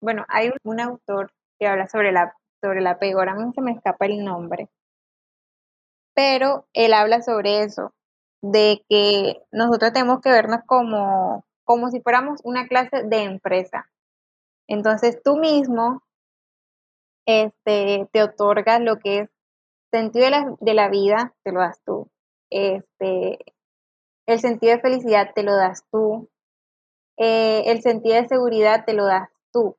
Bueno, 0.00 0.24
hay 0.28 0.50
un, 0.64 0.80
autor 0.80 1.32
que 1.58 1.66
habla 1.66 1.86
sobre 1.86 2.12
la 2.12 2.34
sobre 2.62 2.80
el 2.80 2.86
apego, 2.86 3.20
ahora 3.20 3.36
se 3.54 3.60
me 3.60 3.72
escapa 3.72 4.06
el 4.06 4.24
nombre, 4.24 4.68
pero 6.14 6.66
él 6.72 6.94
habla 6.94 7.22
sobre 7.22 7.62
eso, 7.62 7.92
de 8.42 8.84
que 8.88 9.42
nosotros 9.52 9.92
tenemos 9.92 10.20
que 10.20 10.30
vernos 10.30 10.60
como, 10.66 11.44
como 11.64 11.90
si 11.90 12.00
fuéramos 12.00 12.40
una 12.44 12.66
clase 12.66 13.04
de 13.04 13.24
empresa. 13.24 13.88
Entonces 14.66 15.22
tú 15.22 15.36
mismo 15.36 16.02
este, 17.26 18.08
te 18.12 18.22
otorgas 18.22 18.80
lo 18.80 18.98
que 18.98 19.18
es 19.18 19.30
sentido 19.92 20.24
de 20.24 20.30
la, 20.30 20.56
de 20.60 20.74
la 20.74 20.88
vida, 20.88 21.34
te 21.44 21.52
lo 21.52 21.60
das 21.60 21.80
tú. 21.84 22.10
Este, 22.50 23.38
el 24.28 24.40
sentido 24.40 24.76
de 24.76 24.82
felicidad 24.82 25.30
te 25.34 25.42
lo 25.42 25.56
das 25.56 25.84
tú. 25.90 26.28
Eh, 27.16 27.62
el 27.66 27.80
sentido 27.80 28.16
de 28.16 28.28
seguridad 28.28 28.84
te 28.84 28.92
lo 28.92 29.06
das 29.06 29.30
tú. 29.52 29.76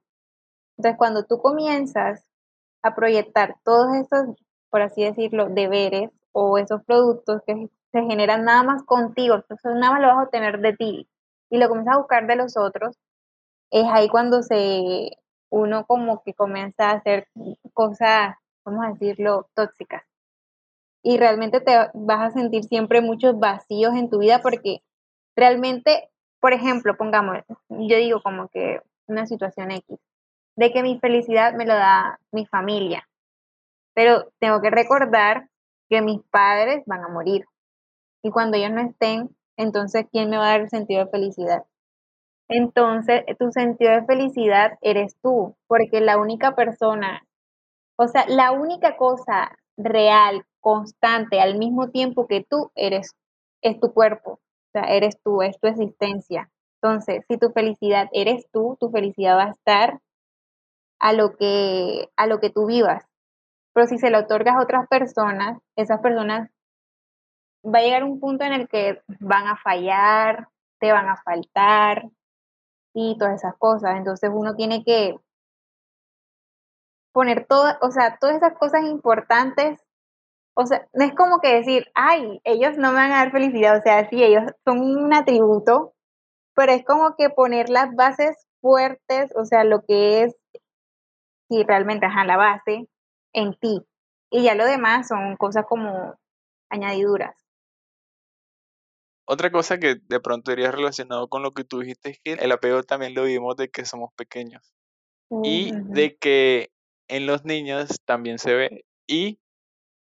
Entonces, 0.76 0.98
cuando 0.98 1.24
tú 1.26 1.40
comienzas 1.40 2.26
a 2.82 2.96
proyectar 2.96 3.58
todos 3.64 3.96
esos, 3.96 4.36
por 4.72 4.82
así 4.82 5.04
decirlo, 5.04 5.50
deberes 5.50 6.10
o 6.32 6.58
esos 6.58 6.84
productos 6.84 7.44
que 7.46 7.70
se 7.92 8.02
generan 8.02 8.44
nada 8.44 8.64
más 8.64 8.84
contigo, 8.84 9.36
entonces 9.36 9.72
nada 9.76 9.94
más 9.94 10.02
lo 10.02 10.08
vas 10.08 10.18
a 10.18 10.24
obtener 10.24 10.60
de 10.60 10.74
ti 10.74 11.08
y 11.52 11.58
lo 11.58 11.70
comienzas 11.70 11.96
a 11.96 12.00
buscar 12.00 12.26
de 12.26 12.36
los 12.36 12.58
otros, 12.58 12.98
es 13.72 13.86
ahí 13.92 14.10
cuando 14.10 14.42
se 14.42 15.12
uno 15.52 15.86
como 15.86 16.24
que 16.24 16.34
comienza 16.34 16.90
a 16.90 16.94
hacer 16.94 17.28
cosas, 17.74 18.36
vamos 18.66 18.86
a 18.86 18.90
decirlo, 18.94 19.50
tóxicas. 19.56 20.09
Y 21.04 21.18
realmente 21.18 21.62
te 21.62 21.72
vas 21.94 22.22
a 22.22 22.32
sentir 22.32 22.64
siempre 22.64 23.02
muchos 23.02 23.40
vacíos 23.40 23.96
en 23.96 24.10
tu 24.10 24.20
vida 24.20 24.42
porque 24.42 24.82
realmente, 25.36 26.10
por 26.40 26.54
ejemplo, 26.54 26.98
pongamos, 26.98 27.38
yo 27.70 27.98
digo 27.98 28.22
como 28.22 28.50
que 28.50 28.82
una 29.08 29.26
situación 29.26 29.72
X, 29.72 29.98
de 30.56 30.72
que 30.72 30.84
mi 30.84 31.00
felicidad 31.00 31.54
me 31.54 31.66
lo 31.66 31.74
da 31.74 32.20
mi 32.32 32.46
familia, 32.46 33.08
pero 33.94 34.30
tengo 34.40 34.62
que 34.62 34.70
recordar 34.70 35.50
que 35.90 36.02
mis 36.02 36.22
padres 36.30 36.84
van 36.86 37.04
a 37.04 37.10
morir. 37.10 37.46
Y 38.22 38.32
cuando 38.32 38.58
ellos 38.58 38.72
no 38.72 38.82
estén, 38.82 39.36
entonces, 39.58 40.06
¿quién 40.12 40.30
me 40.30 40.38
va 40.38 40.48
a 40.48 40.52
dar 40.52 40.62
el 40.62 40.70
sentido 40.70 41.04
de 41.04 41.12
felicidad? 41.12 41.64
Entonces, 42.50 43.24
tu 43.38 43.52
sentido 43.52 43.92
de 43.92 44.06
felicidad 44.06 44.78
eres 44.82 45.16
tú, 45.22 45.56
porque 45.68 46.02
la 46.02 46.18
única 46.18 46.56
persona, 46.56 47.24
o 47.98 48.08
sea, 48.08 48.26
la 48.28 48.52
única 48.52 48.98
cosa 48.98 49.58
real, 49.78 50.46
constante, 50.60 51.42
al 51.42 51.58
mismo 51.58 51.90
tiempo 51.90 52.28
que 52.28 52.46
tú 52.48 52.72
eres, 52.76 53.16
es 53.62 53.80
tu 53.80 53.94
cuerpo, 53.94 54.34
o 54.34 54.72
sea, 54.74 54.84
eres 54.84 55.22
tú, 55.24 55.42
es 55.42 55.60
tu 55.60 55.68
existencia. 55.68 56.50
Entonces, 56.82 57.26
si 57.28 57.38
tu 57.38 57.52
felicidad 57.52 58.08
eres 58.14 58.46
tú, 58.52 58.78
tu 58.80 58.90
felicidad 58.90 59.38
va 59.38 59.44
a 59.46 59.52
estar 59.52 60.00
a 61.00 61.14
lo 61.14 61.36
que, 61.36 62.10
a 62.16 62.28
lo 62.28 62.40
que 62.40 62.50
tú 62.50 62.68
vivas. 62.68 63.04
Pero 63.74 63.88
si 63.88 63.98
se 63.98 64.10
lo 64.10 64.20
otorgas 64.20 64.56
a 64.56 64.62
otras 64.62 64.88
personas, 64.88 65.60
esas 65.76 66.00
personas 66.02 66.50
va 67.66 67.80
a 67.80 67.82
llegar 67.82 68.04
un 68.04 68.20
punto 68.20 68.44
en 68.46 68.54
el 68.54 68.68
que 68.68 69.02
van 69.20 69.48
a 69.48 69.58
fallar, 69.58 70.50
te 70.80 70.92
van 70.92 71.08
a 71.10 71.18
faltar 71.18 72.06
y 72.94 73.18
todas 73.18 73.36
esas 73.36 73.56
cosas. 73.58 73.98
Entonces 73.98 74.30
uno 74.34 74.56
tiene 74.56 74.84
que 74.84 75.18
poner 77.12 77.46
todo, 77.48 77.78
o 77.82 77.92
sea, 77.92 78.18
todas 78.20 78.38
esas 78.38 78.58
cosas 78.58 78.84
importantes. 78.84 79.80
O 80.62 80.66
sea, 80.66 80.86
no 80.92 81.06
es 81.06 81.16
como 81.16 81.40
que 81.40 81.56
decir, 81.56 81.86
ay, 81.96 82.42
ellos 82.44 82.78
no 82.78 82.90
me 82.90 82.96
van 82.96 83.14
a 83.14 83.20
dar 83.20 83.32
felicidad, 83.32 83.78
o 83.78 83.82
sea, 83.82 84.10
sí, 84.10 84.22
ellos 84.22 84.44
son 84.66 84.82
un 84.82 85.14
atributo, 85.14 85.94
pero 86.54 86.74
es 86.74 86.84
como 86.84 87.16
que 87.16 87.30
poner 87.30 87.70
las 87.70 87.96
bases 87.96 88.36
fuertes, 88.60 89.32
o 89.38 89.46
sea, 89.46 89.64
lo 89.64 89.86
que 89.86 90.24
es, 90.24 90.36
si 91.48 91.64
realmente, 91.64 92.08
ajá, 92.08 92.26
la 92.26 92.36
base 92.36 92.90
en 93.32 93.54
ti. 93.54 93.80
Y 94.30 94.44
ya 94.44 94.54
lo 94.54 94.66
demás 94.66 95.08
son 95.08 95.38
cosas 95.38 95.64
como 95.66 96.20
añadiduras. 96.70 97.38
Otra 99.26 99.54
cosa 99.54 99.80
que 99.80 99.96
de 99.96 100.20
pronto 100.20 100.52
iría 100.52 100.74
relacionado 100.74 101.30
con 101.30 101.42
lo 101.42 101.54
que 101.54 101.64
tú 101.64 101.80
dijiste 101.80 102.10
es 102.10 102.20
que 102.22 102.34
el 102.34 102.52
apego 102.52 102.84
también 102.84 103.14
lo 103.14 103.24
vimos 103.24 103.56
de 103.56 103.70
que 103.70 103.86
somos 103.86 104.12
pequeños 104.14 104.76
y 105.42 105.72
de 105.72 106.18
que 106.18 106.70
en 107.08 107.28
los 107.28 107.46
niños 107.46 108.02
también 108.04 108.40
se 108.40 108.56
ve 108.56 108.86
y 109.08 109.40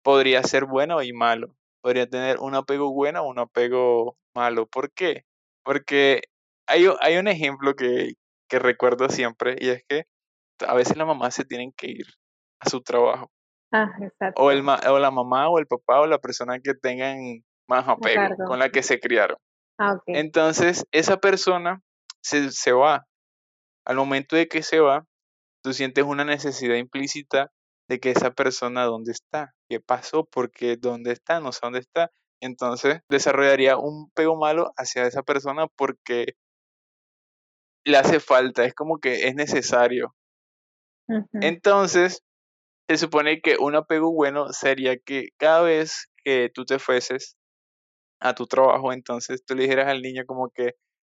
podría 0.03 0.43
ser 0.43 0.65
bueno 0.65 1.01
y 1.01 1.13
malo. 1.13 1.55
Podría 1.81 2.07
tener 2.07 2.37
un 2.39 2.55
apego 2.55 2.91
bueno 2.93 3.21
o 3.23 3.29
un 3.29 3.39
apego 3.39 4.17
malo. 4.35 4.67
¿Por 4.67 4.91
qué? 4.91 5.23
Porque 5.63 6.21
hay, 6.67 6.85
hay 7.01 7.17
un 7.17 7.27
ejemplo 7.27 7.75
que, 7.75 8.13
que 8.49 8.59
recuerdo 8.59 9.09
siempre 9.09 9.55
y 9.59 9.69
es 9.69 9.83
que 9.87 10.03
a 10.67 10.73
veces 10.75 10.95
las 10.97 11.07
mamás 11.07 11.33
se 11.33 11.45
tienen 11.45 11.71
que 11.75 11.87
ir 11.87 12.05
a 12.59 12.69
su 12.69 12.81
trabajo. 12.81 13.31
Ah, 13.73 13.89
exacto. 14.01 14.41
O, 14.41 14.51
el 14.51 14.63
ma- 14.63 14.79
o 14.89 14.99
la 14.99 15.11
mamá 15.11 15.49
o 15.49 15.57
el 15.57 15.65
papá 15.65 16.01
o 16.01 16.05
la 16.07 16.19
persona 16.19 16.59
que 16.59 16.73
tengan 16.73 17.43
más 17.67 17.87
apego, 17.87 18.21
con 18.47 18.59
la 18.59 18.69
que 18.69 18.83
se 18.83 18.99
criaron. 18.99 19.37
Ah. 19.79 19.97
Entonces, 20.07 20.85
esa 20.91 21.17
persona 21.17 21.81
se, 22.21 22.51
se 22.51 22.73
va. 22.73 23.07
Al 23.85 23.95
momento 23.95 24.35
de 24.35 24.47
que 24.47 24.61
se 24.61 24.79
va, 24.79 25.05
tú 25.63 25.73
sientes 25.73 26.03
una 26.03 26.23
necesidad 26.25 26.75
implícita 26.75 27.49
de 27.89 27.99
que 27.99 28.11
esa 28.11 28.31
persona 28.31 28.85
dónde 28.85 29.11
está, 29.11 29.53
qué 29.69 29.79
pasó, 29.79 30.25
porque 30.25 30.77
dónde 30.77 31.11
está, 31.11 31.39
no 31.39 31.51
sé 31.51 31.59
dónde 31.63 31.79
está. 31.79 32.11
Entonces, 32.41 33.01
desarrollaría 33.09 33.77
un 33.77 34.09
pego 34.11 34.35
malo 34.35 34.71
hacia 34.77 35.05
esa 35.05 35.23
persona 35.23 35.67
porque 35.67 36.33
le 37.85 37.97
hace 37.97 38.19
falta, 38.19 38.65
es 38.65 38.73
como 38.73 38.99
que 38.99 39.27
es 39.27 39.35
necesario. 39.35 40.15
Entonces, 41.33 42.23
se 42.89 42.97
supone 42.97 43.41
que 43.41 43.57
un 43.59 43.75
apego 43.75 44.13
bueno 44.13 44.53
sería 44.53 44.97
que 44.97 45.29
cada 45.37 45.61
vez 45.61 46.07
que 46.23 46.49
tú 46.53 46.65
te 46.65 46.79
fueses 46.79 47.35
a 48.21 48.33
tu 48.35 48.45
trabajo, 48.47 48.93
entonces 48.93 49.43
tú 49.45 49.55
le 49.55 49.63
dijeras 49.63 49.87
al 49.87 50.01
niño 50.01 50.23
como 50.25 50.49
que, 50.49 50.73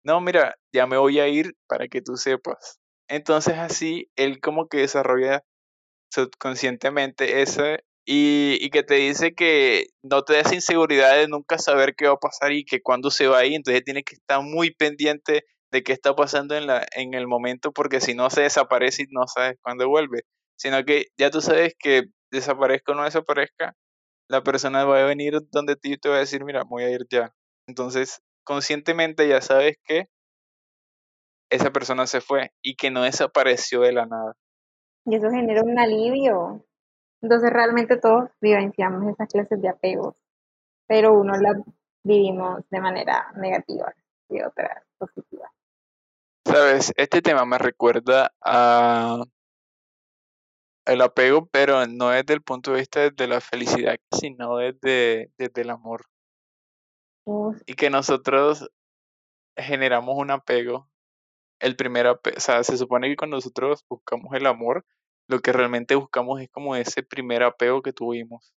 no, 0.05 0.21
mira, 0.21 0.55
ya 0.73 0.87
me 0.87 0.97
voy 0.97 1.19
a 1.19 1.27
ir 1.27 1.55
para 1.67 1.87
que 1.87 2.01
tú 2.01 2.15
sepas. 2.15 2.79
Entonces 3.09 3.55
así 3.57 4.09
él 4.15 4.39
como 4.39 4.67
que 4.67 4.77
desarrolla 4.77 5.43
subconscientemente 6.13 7.41
ese 7.41 7.83
y, 8.05 8.57
y 8.61 8.69
que 8.69 8.83
te 8.83 8.95
dice 8.95 9.33
que 9.33 9.87
no 10.03 10.23
te 10.23 10.33
des 10.33 10.51
inseguridad 10.53 11.15
de 11.15 11.27
nunca 11.27 11.57
saber 11.57 11.95
qué 11.95 12.07
va 12.07 12.13
a 12.13 12.17
pasar 12.17 12.51
y 12.51 12.65
que 12.65 12.81
cuando 12.81 13.11
se 13.11 13.27
va 13.27 13.39
ahí, 13.39 13.55
entonces 13.55 13.83
tienes 13.83 14.03
que 14.03 14.15
estar 14.15 14.41
muy 14.41 14.71
pendiente 14.71 15.43
de 15.71 15.83
qué 15.83 15.93
está 15.93 16.15
pasando 16.15 16.55
en, 16.55 16.67
la, 16.67 16.85
en 16.95 17.13
el 17.13 17.27
momento 17.27 17.71
porque 17.71 18.01
si 18.01 18.13
no 18.13 18.29
se 18.29 18.41
desaparece 18.41 19.03
y 19.03 19.05
no 19.11 19.27
sabes 19.27 19.57
cuándo 19.61 19.87
vuelve, 19.89 20.21
sino 20.57 20.83
que 20.85 21.07
ya 21.17 21.31
tú 21.31 21.41
sabes 21.41 21.73
que 21.79 22.03
desaparezca 22.31 22.91
o 22.91 22.95
no 22.95 23.03
desaparezca, 23.03 23.75
la 24.29 24.43
persona 24.43 24.85
va 24.85 25.01
a 25.01 25.05
venir 25.05 25.39
donde 25.51 25.75
ti 25.75 25.93
y 25.93 25.97
te 25.97 26.09
va 26.09 26.17
a 26.17 26.19
decir, 26.19 26.43
mira, 26.45 26.63
voy 26.63 26.83
a 26.83 26.89
ir 26.91 27.05
ya. 27.09 27.33
Entonces, 27.67 28.21
conscientemente 28.43 29.27
ya 29.27 29.41
sabes 29.41 29.77
que 29.85 30.05
esa 31.51 31.71
persona 31.71 32.07
se 32.07 32.21
fue 32.21 32.51
y 32.61 32.75
que 32.75 32.91
no 32.91 33.03
desapareció 33.03 33.81
de 33.81 33.93
la 33.93 34.05
nada. 34.05 34.33
Y 35.05 35.15
eso 35.15 35.29
genera 35.29 35.63
un 35.63 35.77
alivio. 35.77 36.65
Entonces 37.21 37.51
realmente 37.51 37.97
todos 37.97 38.29
vivenciamos 38.41 39.09
esas 39.11 39.29
clases 39.29 39.61
de 39.61 39.69
apegos, 39.69 40.15
pero 40.87 41.13
uno 41.13 41.33
las 41.33 41.57
vivimos 42.03 42.61
de 42.69 42.81
manera 42.81 43.31
negativa 43.35 43.93
y 44.29 44.41
otra 44.41 44.83
positiva. 44.97 45.49
Sabes, 46.45 46.93
este 46.97 47.21
tema 47.21 47.45
me 47.45 47.57
recuerda 47.57 48.33
a 48.41 49.23
el 50.85 51.01
apego, 51.01 51.47
pero 51.47 51.85
no 51.87 52.09
desde 52.09 52.33
el 52.33 52.41
punto 52.41 52.71
de 52.71 52.79
vista 52.79 53.09
de 53.09 53.27
la 53.27 53.39
felicidad, 53.39 53.95
sino 54.11 54.57
desde, 54.57 55.31
desde 55.37 55.61
el 55.61 55.69
amor. 55.69 56.05
Uf, 57.25 57.61
Y 57.65 57.75
que 57.75 57.89
nosotros 57.89 58.69
generamos 59.55 60.15
un 60.17 60.31
apego. 60.31 60.89
El 61.63 61.75
primer 61.75 62.07
apego, 62.07 62.37
o 62.37 62.39
sea, 62.39 62.63
se 62.63 62.77
supone 62.77 63.07
que 63.09 63.15
cuando 63.15 63.37
nosotros 63.37 63.85
buscamos 63.89 64.33
el 64.33 64.45
amor, 64.45 64.85
lo 65.29 65.39
que 65.39 65.53
realmente 65.53 65.95
buscamos 65.95 66.41
es 66.41 66.49
como 66.49 66.75
ese 66.75 67.03
primer 67.03 67.41
apego 67.43 67.81
que 67.81 67.93
tuvimos, 67.93 68.53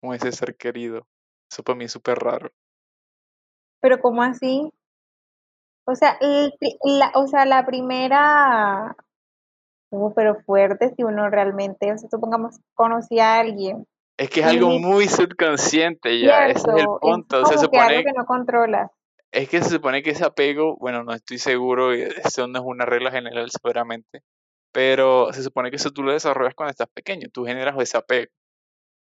como 0.00 0.14
ese 0.14 0.32
ser 0.32 0.56
querido. 0.56 1.06
Eso 1.50 1.62
para 1.62 1.76
mí 1.76 1.84
es 1.84 1.92
súper 1.92 2.18
raro. 2.18 2.50
pero 3.80 4.00
¿cómo 4.00 4.22
así? 4.22 4.72
O 5.86 5.94
sea, 5.94 6.16
el 6.20 6.52
la, 6.82 7.12
o 7.14 7.26
sea, 7.28 7.44
la 7.44 7.64
primera, 7.64 8.96
uh, 9.90 10.14
pero 10.14 10.40
fuerte 10.46 10.92
si 10.96 11.04
uno 11.04 11.28
realmente, 11.30 11.92
o 11.92 11.98
sea, 11.98 12.08
supongamos, 12.10 12.58
conocí 12.74 13.20
a 13.20 13.38
alguien, 13.38 13.86
Es 14.16 14.30
que 14.30 14.40
es 14.40 14.46
algo 14.46 14.70
muy 14.70 15.06
subconsciente 15.06 16.18
ya, 16.20 16.46
ese 16.46 16.58
es 16.58 16.64
el 16.64 16.74
cierto, 16.74 16.94
es 16.96 17.00
punto. 17.00 17.44
Se 17.44 17.54
como 17.54 17.70
que 17.70 17.78
algo 17.78 17.98
supone, 17.98 18.04
que 18.04 18.12
no 18.16 18.26
controlas. 18.26 18.90
Es 19.32 19.48
que 19.48 19.62
se 19.62 19.70
supone 19.70 20.02
que 20.02 20.10
ese 20.10 20.24
apego, 20.24 20.76
bueno, 20.78 21.02
no 21.04 21.12
estoy 21.12 21.38
seguro, 21.38 21.94
y 21.94 22.02
eso 22.02 22.46
no 22.46 22.58
es 22.58 22.64
una 22.64 22.86
regla 22.86 23.10
general 23.10 23.50
seguramente, 23.50 24.22
pero 24.72 25.32
se 25.32 25.42
supone 25.42 25.70
que 25.70 25.76
eso 25.76 25.90
tú 25.90 26.02
lo 26.02 26.12
desarrollas 26.12 26.54
cuando 26.54 26.70
estás 26.70 26.88
pequeño, 26.88 27.28
tú 27.32 27.44
generas 27.44 27.76
ese 27.78 27.96
apego. 27.96 28.32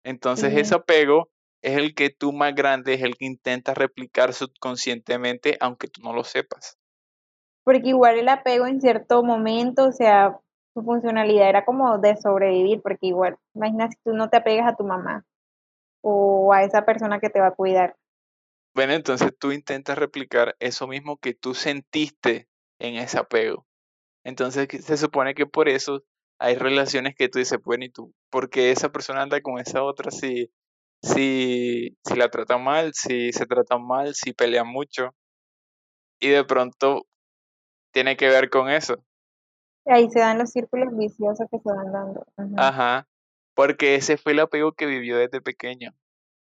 Entonces 0.05 0.55
ese 0.57 0.75
apego 0.75 1.29
es 1.63 1.77
el 1.77 1.95
que 1.95 2.11
tú 2.11 2.33
más 2.33 2.55
grande, 2.55 2.95
es 2.95 3.03
el 3.03 3.17
que 3.17 3.27
intentas 3.27 3.77
replicar 3.77 4.33
subconscientemente, 4.33 5.57
aunque 5.61 5.89
tú 5.89 6.03
no 6.03 6.13
lo 6.13 6.25
sepas. 6.25 6.79
Porque 7.65 7.89
igual 7.89 8.19
el 8.19 8.29
apego 8.29 8.67
en 8.67 8.81
cierto 8.81 9.23
momento, 9.23 9.87
o 9.87 9.93
sea, 9.93 10.39
su 10.73 10.83
funcionalidad 10.83 11.49
era 11.49 11.65
como 11.65 11.99
de 11.99 12.17
sobrevivir, 12.17 12.81
porque 12.81 13.09
igual, 13.09 13.37
imagina 13.55 13.91
si 13.91 13.99
tú 14.05 14.13
no 14.13 14.31
te 14.31 14.39
apegas 14.39 14.73
a 14.73 14.77
tu 14.77 14.85
mamá 14.85 15.25
o 16.01 16.53
a 16.53 16.63
esa 16.63 16.85
persona 16.87 17.21
que 17.21 17.29
te 17.29 17.41
va 17.41 17.49
a 17.49 17.55
cuidar. 17.55 17.97
Bueno, 18.79 18.93
entonces 18.93 19.37
tú 19.37 19.51
intentas 19.51 19.99
replicar 19.99 20.55
eso 20.61 20.87
mismo 20.87 21.19
que 21.19 21.35
tú 21.35 21.53
sentiste 21.53 22.49
en 22.79 22.95
ese 22.95 23.19
apego. 23.19 23.67
Entonces 24.23 24.69
se 24.85 24.97
supone 24.97 25.35
que 25.35 25.47
por 25.47 25.69
eso 25.69 26.05
hay 26.39 26.55
relaciones 26.55 27.17
que 27.17 27.29
tú 27.29 27.41
dices, 27.41 27.59
bueno, 27.65 27.87
¿y 27.87 27.91
tú? 27.91 28.15
¿Por 28.31 28.51
qué 28.51 28.71
esa 28.71 28.93
persona 28.93 29.23
anda 29.23 29.41
con 29.41 29.59
esa 29.59 29.83
otra 29.83 30.13
si, 30.13 30.53
si, 31.03 31.99
si 32.05 32.15
la 32.15 32.29
trata 32.29 32.57
mal, 32.57 32.93
si 32.95 33.33
se 33.33 33.47
tratan 33.47 33.85
mal, 33.85 34.15
si 34.15 34.33
pelean 34.33 34.69
mucho? 34.69 35.13
Y 36.21 36.29
de 36.29 36.45
pronto 36.45 37.09
tiene 37.93 38.17
que 38.17 38.29
ver 38.29 38.49
con 38.49 38.71
eso. 38.71 39.05
Ahí 39.87 40.09
se 40.09 40.21
dan 40.21 40.39
los 40.39 40.51
círculos 40.51 40.97
viciosos 40.97 41.49
que 41.51 41.59
se 41.59 41.69
van 41.69 41.91
dando. 41.91 42.25
Ujú. 42.37 42.55
Ajá. 42.57 43.09
Porque 43.55 43.97
ese 43.97 44.19
fue 44.19 44.35
el 44.35 44.39
apego 44.39 44.71
que 44.71 44.87
vivió 44.87 45.19
desde 45.19 45.41
pequeño 45.41 45.91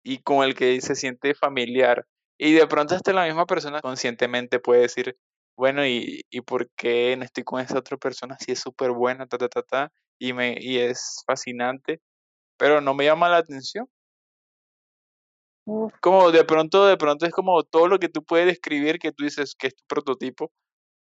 y 0.02 0.22
con 0.22 0.44
el 0.44 0.54
que 0.54 0.80
se 0.80 0.94
siente 0.94 1.34
familiar. 1.34 2.06
Y 2.44 2.54
de 2.54 2.66
pronto 2.66 2.96
hasta 2.96 3.12
la 3.12 3.26
misma 3.26 3.46
persona 3.46 3.80
conscientemente 3.80 4.58
puede 4.58 4.80
decir, 4.80 5.16
bueno, 5.56 5.86
¿y, 5.86 6.22
y 6.28 6.40
por 6.40 6.68
qué 6.72 7.16
no 7.16 7.22
estoy 7.22 7.44
con 7.44 7.60
esa 7.60 7.78
otra 7.78 7.96
persona 7.96 8.36
si 8.40 8.50
es 8.50 8.58
súper 8.58 8.90
buena, 8.90 9.28
ta, 9.28 9.38
ta, 9.38 9.48
ta, 9.48 9.62
ta, 9.62 9.92
y, 10.18 10.32
me, 10.32 10.56
y 10.58 10.78
es 10.78 11.22
fascinante, 11.24 12.00
pero 12.56 12.80
no 12.80 12.94
me 12.94 13.04
llama 13.04 13.28
la 13.28 13.36
atención? 13.36 13.88
Uf, 15.66 15.94
Como 16.00 16.32
de 16.32 16.42
pronto, 16.44 16.84
de 16.84 16.96
pronto 16.96 17.26
es 17.26 17.32
como 17.32 17.62
todo 17.62 17.86
lo 17.86 18.00
que 18.00 18.08
tú 18.08 18.24
puedes 18.24 18.46
describir 18.46 18.98
que 18.98 19.12
tú 19.12 19.22
dices 19.22 19.54
que 19.54 19.68
es 19.68 19.76
tu 19.76 19.84
prototipo, 19.86 20.50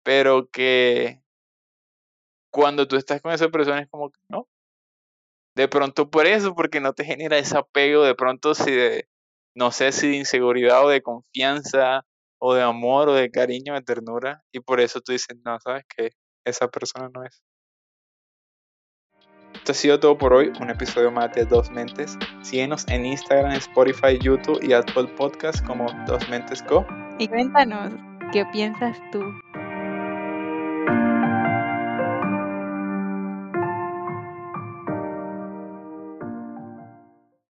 pero 0.04 0.49
que 0.49 1.21
cuando 2.52 2.86
tú 2.86 2.97
estás 2.97 3.21
con 3.21 3.32
esa 3.32 3.47
persona 3.47 3.80
es 3.80 3.89
como 3.89 4.10
que 4.10 4.19
no. 4.28 4.45
De 5.56 5.69
pronto 5.69 6.10
por 6.10 6.28
eso, 6.28 6.54
porque 6.54 6.82
no 6.82 6.91
te 6.91 7.06
genera 7.06 7.38
ese 7.38 7.58
apego, 7.58 8.04
de 8.04 8.15
pronto 8.15 8.54
si 8.54 8.71
de, 8.71 9.08
no 9.60 9.72
sé 9.72 9.91
si 9.91 10.08
de 10.08 10.15
inseguridad 10.15 10.86
o 10.86 10.89
de 10.89 11.02
confianza 11.02 12.06
o 12.39 12.54
de 12.54 12.62
amor 12.62 13.10
o 13.10 13.13
de 13.13 13.30
cariño, 13.30 13.74
de 13.74 13.82
ternura, 13.82 14.41
y 14.54 14.62
por 14.62 14.80
eso 14.80 15.02
tú 15.02 15.12
dices, 15.12 15.38
no, 15.43 15.60
sabes 15.60 15.84
que 15.93 16.12
esa 16.45 16.69
persona 16.69 17.10
no 17.13 17.26
es. 17.26 17.43
Esto 19.54 19.74
ha 19.74 19.76
sido 19.76 20.00
todo 20.00 20.17
por 20.17 20.34
hoy, 20.34 20.54
un 20.62 20.69
episodio 20.69 21.12
más 21.12 21.34
de 21.34 21.43
Dos 21.43 21.69
Mentes. 21.72 22.17
Síguenos 22.41 22.88
en 22.88 23.06
Instagram, 23.06 23.52
Spotify, 23.52 24.17
YouTube 24.17 24.63
y 24.63 24.72
Apple 24.72 25.08
Podcast 25.17 25.65
como 25.65 25.88
Dos 26.08 26.30
Mentes 26.30 26.63
Co. 26.63 26.88
Y 27.17 27.28
cuéntanos, 27.28 27.91
¿qué 28.32 28.45
piensas 28.54 28.98
tú? 29.12 29.19